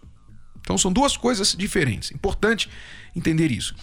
Então 0.61 0.79
são 0.79 0.93
duas 0.93 1.17
coisas 1.17 1.55
diferentes. 1.57 2.11
Importante 2.11 2.71
entender 3.15 3.51
isso. 3.51 3.75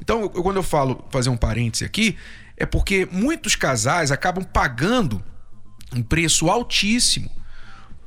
Então, 0.00 0.22
eu, 0.22 0.30
quando 0.30 0.56
eu 0.56 0.62
falo 0.62 1.04
fazer 1.10 1.28
um 1.28 1.36
parêntese 1.36 1.84
aqui, 1.84 2.16
é 2.56 2.64
porque 2.64 3.06
muitos 3.10 3.56
casais 3.56 4.12
acabam 4.12 4.44
pagando 4.44 5.22
um 5.94 6.02
preço 6.02 6.48
altíssimo 6.48 7.30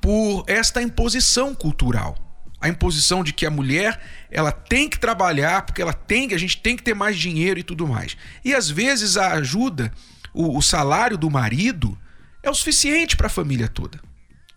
por 0.02 0.44
esta 0.48 0.82
imposição 0.82 1.56
cultural. 1.56 2.18
A 2.60 2.68
imposição 2.68 3.24
de 3.24 3.32
que 3.32 3.46
a 3.46 3.50
mulher 3.50 4.00
ela 4.30 4.52
tem 4.52 4.90
que 4.90 5.00
trabalhar 5.00 5.64
porque 5.64 5.82
ela 5.82 5.94
tem, 5.94 6.34
a 6.34 6.38
gente 6.38 6.58
tem 6.58 6.76
que 6.76 6.84
ter 6.84 6.94
mais 6.94 7.18
dinheiro 7.18 7.60
e 7.60 7.64
tudo 7.64 7.88
mais. 7.88 8.18
E 8.44 8.54
às 8.54 8.70
vezes 8.70 9.18
a 9.18 9.34
ajuda, 9.34 9.92
o, 10.34 10.58
o 10.58 10.62
salário 10.62 11.18
do 11.18 11.30
marido 11.30 11.98
é 12.44 12.50
o 12.50 12.54
suficiente 12.54 13.16
para 13.16 13.28
a 13.28 13.32
família 13.32 13.68
toda. 13.68 14.00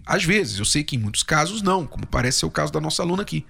Às 0.07 0.23
vezes, 0.23 0.59
eu 0.59 0.67
sei 0.67 0.85
que 0.85 0.97
em 0.97 0.99
muitos 0.99 1.23
casos 1.23 1.63
não, 1.63 1.87
como 1.87 2.07
parece 2.07 2.41
ser 2.41 2.47
o 2.47 2.51
caso 2.51 2.73
da 2.73 2.81
nossa 2.81 3.03
aluna 3.03 3.23
aqui. 3.23 3.47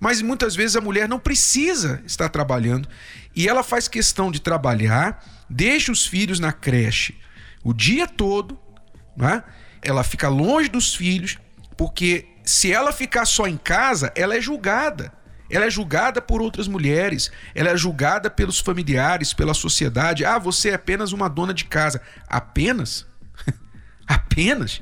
Mas 0.00 0.22
muitas 0.22 0.56
vezes 0.56 0.76
a 0.76 0.80
mulher 0.80 1.08
não 1.08 1.18
precisa 1.18 2.02
estar 2.06 2.28
trabalhando 2.30 2.88
e 3.36 3.48
ela 3.48 3.62
faz 3.62 3.86
questão 3.86 4.30
de 4.30 4.40
trabalhar, 4.40 5.22
deixa 5.48 5.92
os 5.92 6.06
filhos 6.06 6.40
na 6.40 6.52
creche 6.52 7.14
o 7.64 7.72
dia 7.72 8.06
todo, 8.06 8.58
não 9.16 9.26
é? 9.26 9.42
Ela 9.84 10.02
fica 10.02 10.28
longe 10.28 10.68
dos 10.68 10.94
filhos, 10.94 11.38
porque 11.76 12.26
se 12.44 12.72
ela 12.72 12.92
ficar 12.92 13.24
só 13.24 13.46
em 13.46 13.56
casa, 13.56 14.12
ela 14.14 14.36
é 14.36 14.40
julgada. 14.40 15.12
Ela 15.50 15.66
é 15.66 15.70
julgada 15.70 16.22
por 16.22 16.40
outras 16.40 16.66
mulheres, 16.66 17.30
ela 17.54 17.70
é 17.70 17.76
julgada 17.76 18.30
pelos 18.30 18.58
familiares, 18.58 19.34
pela 19.34 19.52
sociedade. 19.52 20.24
Ah, 20.24 20.38
você 20.38 20.70
é 20.70 20.74
apenas 20.74 21.12
uma 21.12 21.28
dona 21.28 21.52
de 21.52 21.66
casa. 21.66 22.00
Apenas? 22.26 23.06
apenas? 24.06 24.80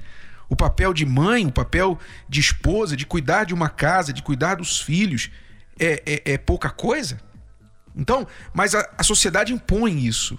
O 0.48 0.54
papel 0.54 0.94
de 0.94 1.04
mãe, 1.04 1.46
o 1.46 1.52
papel 1.52 1.98
de 2.28 2.40
esposa, 2.40 2.96
de 2.96 3.04
cuidar 3.04 3.44
de 3.44 3.52
uma 3.52 3.68
casa, 3.68 4.12
de 4.12 4.22
cuidar 4.22 4.54
dos 4.54 4.80
filhos, 4.80 5.30
é, 5.78 6.02
é, 6.06 6.32
é 6.34 6.38
pouca 6.38 6.70
coisa? 6.70 7.18
Então, 7.94 8.26
mas 8.54 8.74
a, 8.74 8.88
a 8.96 9.02
sociedade 9.02 9.52
impõe 9.52 10.06
isso. 10.06 10.38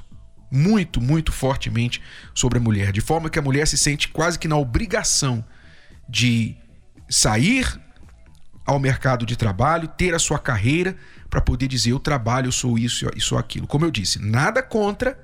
Muito, 0.53 1.01
muito 1.01 1.31
fortemente 1.31 2.00
sobre 2.36 2.60
a 2.60 2.62
mulher, 2.62 2.91
de 2.91 3.01
forma 3.01 3.27
que 3.27 3.39
a 3.39 3.41
mulher 3.41 3.67
se 3.67 3.75
sente 3.75 4.07
quase 4.07 4.38
que 4.38 4.48
na 4.48 4.55
obrigação 4.55 5.43
de 6.07 6.55
sair 7.10 7.81
ao 8.63 8.79
mercado 8.79 9.25
de 9.25 9.36
trabalho, 9.36 9.88
ter 9.88 10.13
a 10.13 10.19
sua 10.19 10.38
carreira 10.38 10.95
para 11.27 11.41
poder 11.41 11.67
dizer 11.67 11.89
eu 11.89 12.00
trabalho, 12.00 12.48
eu 12.48 12.51
sou 12.51 12.77
isso 12.77 13.10
e 13.15 13.19
sou 13.19 13.39
aquilo. 13.39 13.65
Como 13.65 13.83
eu 13.83 13.89
disse, 13.89 14.19
nada 14.19 14.62
contra, 14.62 15.17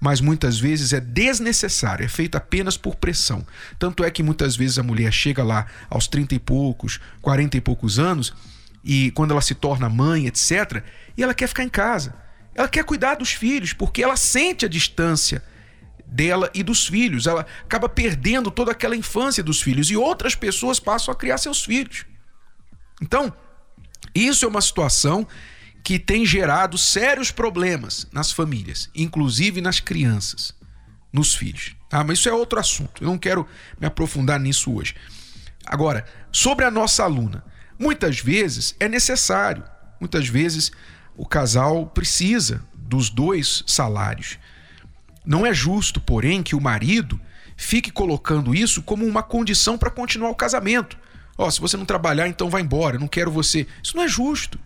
mas 0.00 0.20
muitas 0.20 0.58
vezes 0.58 0.92
é 0.92 1.00
desnecessário, 1.00 2.04
é 2.04 2.08
feito 2.08 2.34
apenas 2.34 2.76
por 2.76 2.96
pressão. 2.96 3.46
Tanto 3.78 4.02
é 4.02 4.10
que 4.10 4.22
muitas 4.22 4.56
vezes 4.56 4.78
a 4.78 4.82
mulher 4.82 5.12
chega 5.12 5.44
lá 5.44 5.66
aos 5.88 6.08
30 6.08 6.34
e 6.34 6.38
poucos, 6.40 6.98
40 7.22 7.56
e 7.56 7.60
poucos 7.60 8.00
anos, 8.00 8.34
e 8.84 9.12
quando 9.12 9.30
ela 9.30 9.40
se 9.40 9.54
torna 9.54 9.88
mãe, 9.88 10.26
etc., 10.26 10.82
e 11.16 11.22
ela 11.22 11.32
quer 11.32 11.46
ficar 11.46 11.62
em 11.62 11.68
casa. 11.68 12.25
Ela 12.56 12.68
quer 12.68 12.84
cuidar 12.84 13.16
dos 13.16 13.32
filhos, 13.32 13.72
porque 13.72 14.02
ela 14.02 14.16
sente 14.16 14.64
a 14.64 14.68
distância 14.68 15.42
dela 16.06 16.50
e 16.54 16.62
dos 16.62 16.86
filhos. 16.86 17.26
Ela 17.26 17.46
acaba 17.62 17.88
perdendo 17.88 18.50
toda 18.50 18.72
aquela 18.72 18.96
infância 18.96 19.42
dos 19.42 19.60
filhos 19.60 19.90
e 19.90 19.96
outras 19.96 20.34
pessoas 20.34 20.80
passam 20.80 21.12
a 21.12 21.16
criar 21.16 21.36
seus 21.36 21.64
filhos. 21.64 22.06
Então, 23.02 23.32
isso 24.14 24.44
é 24.44 24.48
uma 24.48 24.62
situação 24.62 25.26
que 25.84 25.98
tem 25.98 26.24
gerado 26.24 26.78
sérios 26.78 27.30
problemas 27.30 28.08
nas 28.10 28.32
famílias, 28.32 28.90
inclusive 28.94 29.60
nas 29.60 29.78
crianças, 29.78 30.54
nos 31.12 31.34
filhos. 31.34 31.76
Ah, 31.92 32.02
mas 32.02 32.18
isso 32.18 32.28
é 32.28 32.32
outro 32.32 32.58
assunto. 32.58 33.04
Eu 33.04 33.08
não 33.08 33.18
quero 33.18 33.46
me 33.78 33.86
aprofundar 33.86 34.40
nisso 34.40 34.74
hoje. 34.74 34.94
Agora, 35.66 36.06
sobre 36.32 36.64
a 36.64 36.70
nossa 36.70 37.04
aluna, 37.04 37.44
muitas 37.78 38.18
vezes 38.18 38.74
é 38.80 38.88
necessário, 38.88 39.62
muitas 40.00 40.26
vezes 40.26 40.72
o 41.16 41.26
casal 41.26 41.86
precisa 41.86 42.62
dos 42.74 43.10
dois 43.10 43.64
salários. 43.66 44.38
Não 45.24 45.44
é 45.44 45.52
justo, 45.52 46.00
porém, 46.00 46.42
que 46.42 46.54
o 46.54 46.60
marido 46.60 47.20
fique 47.56 47.90
colocando 47.90 48.54
isso 48.54 48.82
como 48.82 49.04
uma 49.04 49.22
condição 49.22 49.76
para 49.78 49.90
continuar 49.90 50.30
o 50.30 50.34
casamento. 50.34 50.96
Ó, 51.36 51.46
oh, 51.46 51.50
se 51.50 51.60
você 51.60 51.76
não 51.76 51.84
trabalhar, 51.84 52.28
então 52.28 52.48
vai 52.48 52.62
embora, 52.62 52.96
eu 52.96 53.00
não 53.00 53.08
quero 53.08 53.30
você. 53.30 53.66
Isso 53.82 53.96
não 53.96 54.04
é 54.04 54.08
justo. 54.08 54.58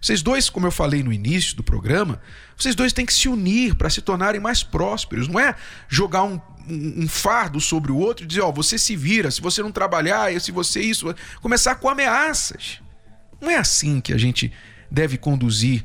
Vocês 0.00 0.22
dois, 0.22 0.48
como 0.48 0.66
eu 0.66 0.70
falei 0.70 1.02
no 1.02 1.12
início 1.12 1.56
do 1.56 1.62
programa, 1.62 2.20
vocês 2.56 2.74
dois 2.74 2.92
têm 2.92 3.04
que 3.04 3.12
se 3.12 3.28
unir 3.28 3.74
para 3.74 3.90
se 3.90 4.00
tornarem 4.00 4.40
mais 4.40 4.62
prósperos. 4.62 5.26
Não 5.26 5.38
é 5.38 5.54
jogar 5.88 6.22
um, 6.22 6.40
um, 6.68 7.02
um 7.02 7.08
fardo 7.08 7.60
sobre 7.60 7.90
o 7.90 7.96
outro 7.96 8.24
e 8.24 8.26
dizer, 8.26 8.40
ó, 8.40 8.48
oh, 8.48 8.52
você 8.52 8.78
se 8.78 8.94
vira, 8.96 9.30
se 9.30 9.40
você 9.40 9.60
não 9.60 9.72
trabalhar, 9.72 10.40
se 10.40 10.52
você 10.52 10.80
isso. 10.80 11.12
Começar 11.42 11.74
com 11.76 11.88
ameaças. 11.88 12.80
Não 13.40 13.50
é 13.50 13.56
assim 13.56 14.00
que 14.00 14.12
a 14.12 14.18
gente 14.18 14.52
deve 14.90 15.16
conduzir 15.16 15.84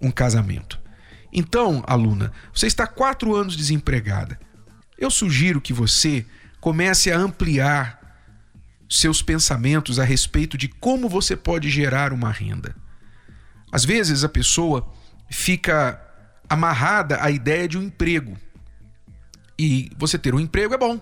um 0.00 0.10
casamento. 0.10 0.80
Então, 1.32 1.82
aluna, 1.86 2.32
você 2.52 2.66
está 2.66 2.86
quatro 2.86 3.34
anos 3.34 3.56
desempregada. 3.56 4.38
Eu 4.98 5.10
sugiro 5.10 5.60
que 5.60 5.72
você 5.72 6.24
comece 6.60 7.12
a 7.12 7.18
ampliar 7.18 8.00
seus 8.88 9.20
pensamentos 9.20 9.98
a 9.98 10.04
respeito 10.04 10.56
de 10.56 10.68
como 10.68 11.08
você 11.08 11.36
pode 11.36 11.68
gerar 11.68 12.12
uma 12.12 12.30
renda. 12.30 12.74
Às 13.70 13.84
vezes 13.84 14.24
a 14.24 14.28
pessoa 14.28 14.88
fica 15.30 16.00
amarrada 16.48 17.22
à 17.22 17.30
ideia 17.30 17.68
de 17.68 17.76
um 17.76 17.82
emprego. 17.82 18.36
E 19.58 19.90
você 19.98 20.18
ter 20.18 20.34
um 20.34 20.40
emprego 20.40 20.74
é 20.74 20.78
bom. 20.78 21.00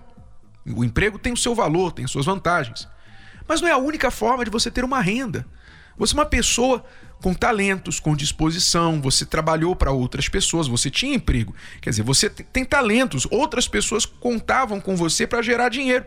O 0.65 0.83
emprego 0.83 1.19
tem 1.19 1.33
o 1.33 1.37
seu 1.37 1.53
valor, 1.53 1.91
tem 1.91 2.07
suas 2.07 2.25
vantagens. 2.25 2.87
Mas 3.47 3.61
não 3.61 3.67
é 3.67 3.71
a 3.71 3.77
única 3.77 4.09
forma 4.09 4.43
de 4.43 4.49
você 4.49 4.71
ter 4.71 4.83
uma 4.83 4.99
renda. 4.99 5.45
Você 5.97 6.13
é 6.13 6.17
uma 6.17 6.25
pessoa 6.25 6.83
com 7.21 7.33
talentos, 7.33 7.99
com 7.99 8.15
disposição, 8.15 9.01
você 9.01 9.25
trabalhou 9.25 9.75
para 9.75 9.91
outras 9.91 10.29
pessoas, 10.29 10.67
você 10.67 10.89
tinha 10.89 11.15
emprego. 11.15 11.55
Quer 11.81 11.89
dizer, 11.89 12.03
você 12.03 12.29
tem 12.29 12.63
talentos, 12.63 13.27
outras 13.31 13.67
pessoas 13.67 14.05
contavam 14.05 14.79
com 14.79 14.95
você 14.95 15.25
para 15.25 15.41
gerar 15.41 15.69
dinheiro. 15.69 16.05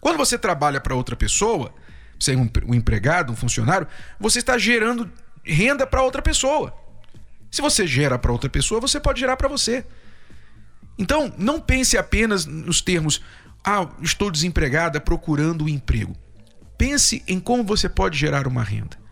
Quando 0.00 0.16
você 0.16 0.38
trabalha 0.38 0.80
para 0.80 0.94
outra 0.94 1.16
pessoa, 1.16 1.74
você 2.18 2.34
é 2.34 2.36
um 2.36 2.74
empregado, 2.74 3.32
um 3.32 3.36
funcionário, 3.36 3.86
você 4.20 4.38
está 4.38 4.56
gerando 4.56 5.10
renda 5.42 5.86
para 5.86 6.02
outra 6.02 6.22
pessoa. 6.22 6.74
Se 7.50 7.62
você 7.62 7.86
gera 7.86 8.18
para 8.18 8.32
outra 8.32 8.50
pessoa, 8.50 8.80
você 8.80 9.00
pode 9.00 9.20
gerar 9.20 9.36
para 9.36 9.48
você. 9.48 9.84
Então, 10.98 11.32
não 11.36 11.60
pense 11.60 11.98
apenas 11.98 12.46
nos 12.46 12.80
termos, 12.80 13.20
ah, 13.64 13.88
estou 14.00 14.30
desempregada 14.30 15.00
procurando 15.00 15.64
um 15.64 15.68
emprego. 15.68 16.14
Pense 16.78 17.22
em 17.26 17.40
como 17.40 17.64
você 17.64 17.88
pode 17.88 18.18
gerar 18.18 18.46
uma 18.46 18.62
renda 18.62 19.03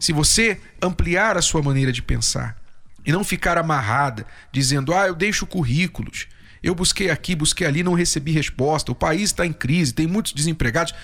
se 0.00 0.14
você 0.14 0.58
ampliar 0.82 1.36
a 1.36 1.42
sua 1.42 1.62
maneira 1.62 1.92
de 1.92 2.00
pensar 2.00 2.56
e 3.04 3.12
não 3.12 3.22
ficar 3.22 3.58
amarrada, 3.58 4.26
dizendo, 4.50 4.94
ah, 4.94 5.06
eu 5.06 5.14
deixo 5.14 5.46
currículos, 5.46 6.26
eu 6.62 6.74
busquei 6.74 7.10
aqui, 7.10 7.36
busquei 7.36 7.66
ali, 7.66 7.82
não 7.82 7.92
recebi 7.92 8.32
resposta, 8.32 8.90
o 8.90 8.94
país 8.94 9.24
está 9.24 9.44
em 9.44 9.52
crise, 9.52 9.92
tem 9.92 10.06
muitos 10.06 10.32
desempregados. 10.32 10.94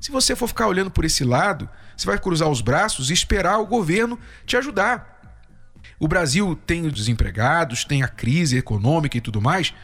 Se 0.00 0.10
você 0.10 0.34
for 0.34 0.48
ficar 0.48 0.68
olhando 0.68 0.90
por 0.90 1.04
esse 1.04 1.22
lado, 1.22 1.68
você 1.94 2.06
vai 2.06 2.18
cruzar 2.18 2.48
os 2.48 2.62
braços 2.62 3.10
e 3.10 3.12
esperar 3.12 3.58
o 3.58 3.66
governo 3.66 4.18
te 4.46 4.56
ajudar. 4.56 5.20
O 5.98 6.08
Brasil 6.08 6.58
tem 6.66 6.86
os 6.86 6.92
desempregados, 6.94 7.84
tem 7.84 8.02
a 8.02 8.08
crise 8.08 8.56
econômica 8.56 9.18
e 9.18 9.20
tudo 9.20 9.40
mais, 9.40 9.74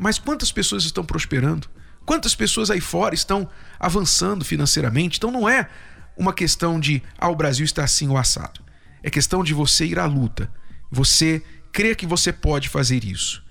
mas 0.00 0.18
quantas 0.18 0.50
pessoas 0.50 0.84
estão 0.84 1.04
prosperando? 1.04 1.68
Quantas 2.06 2.34
pessoas 2.34 2.70
aí 2.70 2.80
fora 2.80 3.14
estão 3.14 3.48
avançando 3.78 4.44
financeiramente? 4.44 5.18
Então 5.18 5.30
não 5.30 5.48
é 5.48 5.68
uma 6.16 6.32
questão 6.32 6.78
de, 6.78 7.02
ah, 7.18 7.28
o 7.28 7.36
Brasil 7.36 7.64
está 7.64 7.84
assim 7.84 8.08
ou 8.08 8.16
assado. 8.16 8.60
É 9.02 9.10
questão 9.10 9.42
de 9.42 9.52
você 9.52 9.86
ir 9.86 9.98
à 9.98 10.06
luta. 10.06 10.50
Você 10.90 11.42
crer 11.72 11.96
que 11.96 12.06
você 12.06 12.32
pode 12.32 12.68
fazer 12.68 13.04
isso. 13.04 13.42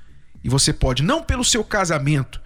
E 0.43 0.49
você 0.49 0.73
pode, 0.73 1.03
não 1.03 1.23
pelo 1.23 1.43
seu 1.43 1.63
casamento 1.63 2.41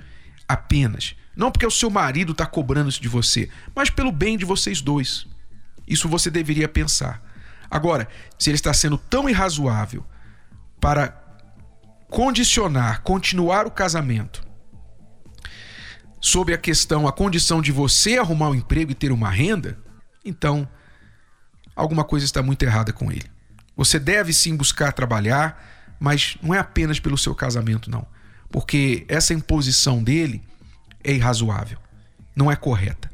apenas, 0.47 1.15
não 1.35 1.51
porque 1.51 1.65
o 1.65 1.71
seu 1.71 1.89
marido 1.89 2.31
está 2.31 2.45
cobrando 2.45 2.89
isso 2.89 3.01
de 3.01 3.07
você, 3.07 3.49
mas 3.75 3.89
pelo 3.89 4.11
bem 4.11 4.37
de 4.37 4.45
vocês 4.45 4.81
dois. 4.81 5.27
Isso 5.87 6.07
você 6.07 6.29
deveria 6.29 6.67
pensar. 6.67 7.21
Agora, 7.69 8.07
se 8.37 8.49
ele 8.49 8.55
está 8.55 8.73
sendo 8.73 8.97
tão 8.97 9.29
irrazoável 9.29 10.05
para 10.79 11.09
condicionar, 12.09 13.01
continuar 13.01 13.65
o 13.67 13.71
casamento, 13.71 14.45
sobre 16.19 16.53
a 16.53 16.57
questão, 16.57 17.07
a 17.07 17.11
condição 17.11 17.61
de 17.61 17.71
você 17.71 18.17
arrumar 18.17 18.49
um 18.49 18.55
emprego 18.55 18.91
e 18.91 18.95
ter 18.95 19.11
uma 19.11 19.29
renda, 19.29 19.77
então 20.27 20.67
alguma 21.75 22.03
coisa 22.03 22.25
está 22.25 22.41
muito 22.43 22.63
errada 22.63 22.91
com 22.91 23.11
ele. 23.11 23.25
Você 23.75 23.99
deve 23.99 24.33
sim 24.33 24.55
buscar 24.55 24.91
trabalhar, 24.91 25.63
mas 25.99 26.37
não 26.41 26.53
é 26.53 26.59
apenas 26.59 26.99
pelo 26.99 27.17
seu 27.17 27.35
casamento, 27.35 27.89
não. 27.89 28.05
Porque 28.51 29.05
essa 29.07 29.33
imposição 29.33 30.03
dele 30.03 30.41
é 31.03 31.13
irrazoável, 31.13 31.77
não 32.35 32.51
é 32.51 32.55
correta. 32.55 33.09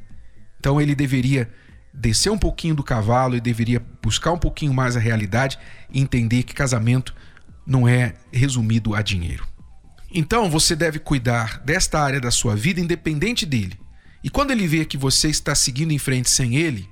Então 0.59 0.79
ele 0.79 0.95
deveria 0.95 1.51
descer 1.93 2.31
um 2.31 2.37
pouquinho 2.37 2.73
do 2.73 2.83
cavalo 2.83 3.35
e 3.35 3.41
deveria 3.41 3.83
buscar 4.01 4.31
um 4.31 4.37
pouquinho 4.37 4.73
mais 4.73 4.95
a 4.95 4.99
realidade 4.99 5.59
e 5.91 5.99
entender 6.01 6.43
que 6.43 6.53
casamento 6.53 7.13
não 7.65 7.87
é 7.87 8.15
resumido 8.31 8.95
a 8.95 9.01
dinheiro. 9.01 9.45
Então 10.11 10.49
você 10.49 10.75
deve 10.75 10.99
cuidar 10.99 11.59
desta 11.59 11.99
área 11.99 12.21
da 12.21 12.31
sua 12.31 12.55
vida 12.55 12.79
independente 12.79 13.45
dele. 13.45 13.79
E 14.23 14.29
quando 14.29 14.51
ele 14.51 14.67
vê 14.67 14.85
que 14.85 14.97
você 14.97 15.29
está 15.29 15.53
seguindo 15.53 15.91
em 15.91 15.99
frente 15.99 16.29
sem 16.29 16.55
ele, 16.55 16.89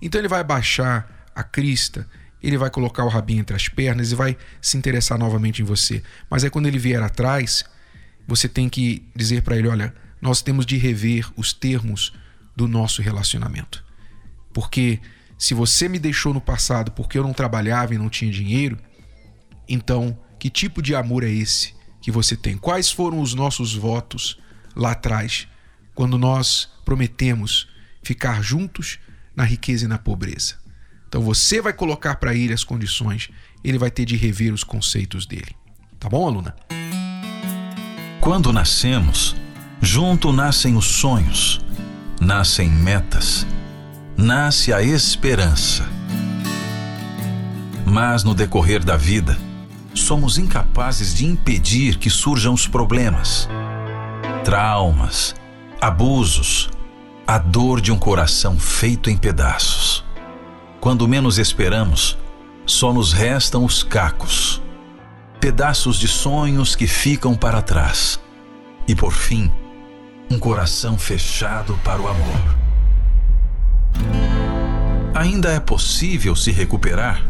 então 0.00 0.20
ele 0.20 0.28
vai 0.28 0.42
baixar 0.42 1.28
a 1.34 1.42
crista, 1.42 2.08
ele 2.42 2.56
vai 2.56 2.70
colocar 2.70 3.04
o 3.04 3.08
rabinho 3.08 3.40
entre 3.40 3.54
as 3.54 3.68
pernas 3.68 4.12
e 4.12 4.14
vai 4.14 4.36
se 4.60 4.76
interessar 4.76 5.18
novamente 5.18 5.62
em 5.62 5.64
você. 5.64 6.02
Mas 6.28 6.42
aí 6.42 6.50
quando 6.50 6.66
ele 6.66 6.78
vier 6.78 7.02
atrás, 7.02 7.64
você 8.26 8.48
tem 8.48 8.68
que 8.68 9.06
dizer 9.14 9.42
para 9.42 9.56
ele: 9.56 9.68
olha, 9.68 9.94
nós 10.20 10.40
temos 10.42 10.64
de 10.64 10.76
rever 10.76 11.30
os 11.36 11.52
termos 11.52 12.12
do 12.56 12.66
nosso 12.66 13.02
relacionamento. 13.02 13.84
Porque 14.52 15.00
se 15.38 15.54
você 15.54 15.88
me 15.88 15.98
deixou 15.98 16.34
no 16.34 16.40
passado 16.40 16.90
porque 16.92 17.18
eu 17.18 17.22
não 17.22 17.32
trabalhava 17.32 17.94
e 17.94 17.98
não 17.98 18.08
tinha 18.08 18.30
dinheiro, 18.30 18.78
então 19.68 20.18
que 20.38 20.48
tipo 20.48 20.80
de 20.80 20.94
amor 20.94 21.22
é 21.22 21.30
esse 21.30 21.74
que 22.00 22.10
você 22.10 22.36
tem? 22.36 22.56
Quais 22.56 22.90
foram 22.90 23.20
os 23.20 23.34
nossos 23.34 23.74
votos 23.74 24.38
lá 24.74 24.92
atrás, 24.92 25.46
quando 25.94 26.16
nós 26.16 26.70
prometemos 26.84 27.68
ficar 28.02 28.42
juntos 28.42 28.98
na 29.34 29.44
riqueza 29.44 29.84
e 29.84 29.88
na 29.88 29.98
pobreza. 29.98 30.54
Então 31.08 31.22
você 31.22 31.60
vai 31.60 31.72
colocar 31.72 32.16
para 32.16 32.34
ele 32.34 32.52
as 32.52 32.62
condições, 32.62 33.30
ele 33.64 33.78
vai 33.78 33.90
ter 33.90 34.04
de 34.04 34.16
rever 34.16 34.54
os 34.54 34.62
conceitos 34.62 35.26
dele. 35.26 35.56
Tá 35.98 36.08
bom, 36.08 36.26
aluna? 36.26 36.54
Quando 38.20 38.52
nascemos, 38.52 39.34
junto 39.80 40.32
nascem 40.32 40.76
os 40.76 40.86
sonhos, 40.86 41.60
nascem 42.20 42.70
metas, 42.70 43.46
nasce 44.16 44.72
a 44.72 44.82
esperança. 44.82 45.84
Mas 47.84 48.22
no 48.22 48.34
decorrer 48.34 48.84
da 48.84 48.96
vida, 48.96 49.36
somos 49.94 50.38
incapazes 50.38 51.14
de 51.14 51.26
impedir 51.26 51.98
que 51.98 52.08
surjam 52.08 52.54
os 52.54 52.68
problemas, 52.68 53.48
traumas, 54.44 55.34
abusos, 55.80 56.70
a 57.30 57.38
dor 57.38 57.80
de 57.80 57.92
um 57.92 57.96
coração 57.96 58.58
feito 58.58 59.08
em 59.08 59.16
pedaços. 59.16 60.04
Quando 60.80 61.06
menos 61.06 61.38
esperamos, 61.38 62.18
só 62.66 62.92
nos 62.92 63.12
restam 63.12 63.64
os 63.64 63.84
cacos. 63.84 64.60
pedaços 65.38 65.96
de 65.96 66.08
sonhos 66.08 66.74
que 66.74 66.88
ficam 66.88 67.36
para 67.36 67.62
trás. 67.62 68.18
E 68.88 68.96
por 68.96 69.12
fim, 69.12 69.48
um 70.28 70.40
coração 70.40 70.98
fechado 70.98 71.78
para 71.84 72.02
o 72.02 72.08
amor. 72.08 72.56
Ainda 75.14 75.52
é 75.52 75.60
possível 75.60 76.34
se 76.34 76.50
recuperar? 76.50 77.22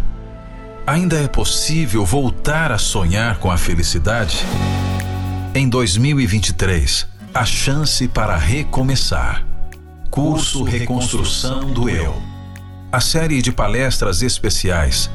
Ainda 0.87 1.21
é 1.21 1.29
possível 1.29 2.07
voltar 2.07 2.73
a 2.73 2.79
sonhar 2.79 3.37
com 3.37 3.51
a 3.51 3.59
felicidade? 3.59 4.47
Em 5.55 5.69
2023, 5.69 7.07
a 7.35 7.45
chance 7.45 8.09
para 8.09 8.35
recomeçar. 8.35 9.50
Curso 10.11 10.65
Reconstrução 10.65 11.73
do 11.73 11.89
Eu. 11.89 12.21
A 12.91 13.01
série 13.01 13.41
de 13.41 13.53
palestras 13.53 14.23
especiais 14.23 15.09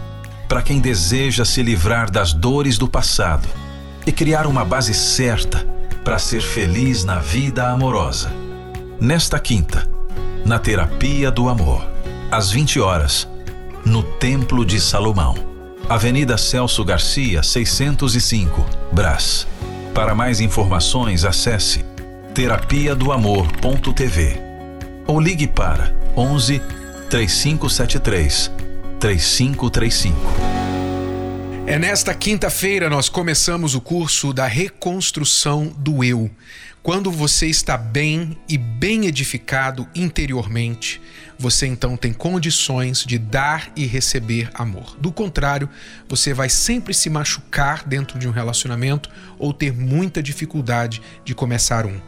para 0.48 0.62
quem 0.62 0.80
deseja 0.80 1.44
se 1.44 1.62
livrar 1.62 2.10
das 2.10 2.32
dores 2.32 2.78
do 2.78 2.88
passado 2.88 3.46
e 4.08 4.12
criar 4.14 4.48
uma 4.48 4.64
base 4.64 4.94
certa 4.94 5.68
para 6.02 6.18
ser 6.18 6.42
feliz 6.42 7.04
na 7.04 7.20
vida 7.20 7.70
amorosa. 7.70 8.32
Nesta 8.98 9.38
quinta, 9.38 9.86
na 10.46 10.60
Terapia 10.60 11.30
do 11.30 11.50
Amor, 11.50 11.86
às 12.32 12.50
20 12.50 12.80
horas, 12.80 13.28
no 13.84 14.02
Templo 14.02 14.64
de 14.64 14.80
Salomão, 14.80 15.36
Avenida 15.90 16.38
Celso 16.38 16.86
Garcia, 16.86 17.44
605, 17.44 18.66
Brás. 18.94 19.46
Para 19.94 20.16
mais 20.16 20.40
informações, 20.40 21.26
acesse 21.26 21.84
terapia 22.34 22.96
do 22.96 23.12
amor.tv 23.12 24.45
ou 25.08 25.20
ligue 25.20 25.48
para 25.48 25.94
11 26.16 26.62
3573 27.10 28.52
3535. 29.00 30.16
É 31.68 31.80
nesta 31.80 32.14
quinta-feira 32.14 32.90
nós 32.90 33.10
começamos 33.10 33.74
o 33.74 33.82
curso 33.82 34.32
da 34.32 34.46
reconstrução 34.46 35.68
do 35.78 36.04
eu. 36.04 36.30
Quando 36.84 37.10
você 37.10 37.48
está 37.48 37.76
bem 37.76 38.38
e 38.48 38.60
bem 38.60 39.08
edificado 39.08 39.88
interiormente, 39.96 41.02
você 41.38 41.66
então 41.66 41.98
tem 41.98 42.14
condições 42.14 43.04
de 43.04 43.18
dar 43.18 43.72
e 43.76 43.88
receber 43.88 44.52
amor. 44.54 44.96
Do 45.00 45.12
contrário, 45.12 45.68
você 46.08 46.32
vai 46.32 46.48
sempre 46.48 46.94
se 46.94 47.10
machucar 47.10 47.84
dentro 47.88 48.20
de 48.20 48.28
um 48.28 48.32
relacionamento 48.32 49.10
ou 49.40 49.52
ter 49.52 49.74
muita 49.74 50.22
dificuldade 50.22 51.02
de 51.24 51.34
começar 51.34 51.88
um. 51.88 52.00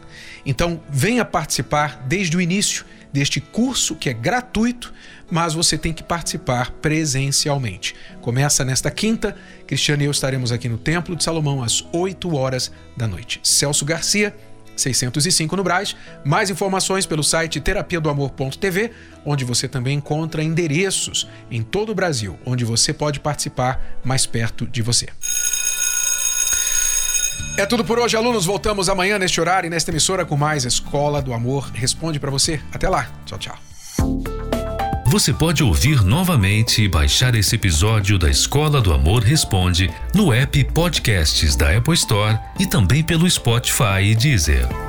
Então, 0.48 0.80
venha 0.88 1.26
participar 1.26 2.06
desde 2.08 2.34
o 2.34 2.40
início 2.40 2.86
deste 3.12 3.38
curso 3.38 3.94
que 3.94 4.08
é 4.08 4.14
gratuito, 4.14 4.94
mas 5.30 5.52
você 5.52 5.76
tem 5.76 5.92
que 5.92 6.02
participar 6.02 6.70
presencialmente. 6.70 7.94
Começa 8.22 8.64
nesta 8.64 8.90
quinta, 8.90 9.36
Cristiano 9.66 10.02
e 10.02 10.06
eu 10.06 10.10
estaremos 10.10 10.50
aqui 10.50 10.66
no 10.66 10.78
Templo 10.78 11.14
de 11.14 11.22
Salomão 11.22 11.62
às 11.62 11.84
8 11.92 12.34
horas 12.34 12.72
da 12.96 13.06
noite. 13.06 13.40
Celso 13.42 13.84
Garcia, 13.84 14.34
605 14.74 15.54
no 15.54 15.62
Braz. 15.62 15.94
Mais 16.24 16.48
informações 16.48 17.04
pelo 17.04 17.22
site 17.22 17.60
terapia 17.60 18.00
do 18.00 18.08
amor.tv, 18.08 18.90
onde 19.26 19.44
você 19.44 19.68
também 19.68 19.98
encontra 19.98 20.42
endereços 20.42 21.28
em 21.50 21.62
todo 21.62 21.92
o 21.92 21.94
Brasil, 21.94 22.38
onde 22.46 22.64
você 22.64 22.94
pode 22.94 23.20
participar 23.20 24.00
mais 24.02 24.24
perto 24.24 24.66
de 24.66 24.80
você. 24.80 25.08
É 27.58 27.66
tudo 27.66 27.84
por 27.84 27.98
hoje, 27.98 28.16
alunos. 28.16 28.46
Voltamos 28.46 28.88
amanhã 28.88 29.18
neste 29.18 29.40
horário 29.40 29.66
e 29.66 29.70
nesta 29.70 29.90
emissora 29.90 30.24
com 30.24 30.36
mais 30.36 30.64
Escola 30.64 31.20
do 31.20 31.32
Amor 31.32 31.68
Responde 31.74 32.20
para 32.20 32.30
você. 32.30 32.60
Até 32.72 32.88
lá. 32.88 33.10
Tchau, 33.26 33.36
tchau. 33.36 33.58
Você 35.06 35.32
pode 35.32 35.64
ouvir 35.64 36.04
novamente 36.04 36.82
e 36.82 36.88
baixar 36.88 37.34
esse 37.34 37.56
episódio 37.56 38.16
da 38.16 38.30
Escola 38.30 38.80
do 38.80 38.92
Amor 38.92 39.24
Responde 39.24 39.90
no 40.14 40.32
app 40.32 40.62
Podcasts 40.72 41.56
da 41.56 41.76
Apple 41.76 41.94
Store 41.94 42.38
e 42.60 42.66
também 42.66 43.02
pelo 43.02 43.28
Spotify 43.28 44.02
e 44.04 44.14
Deezer. 44.14 44.87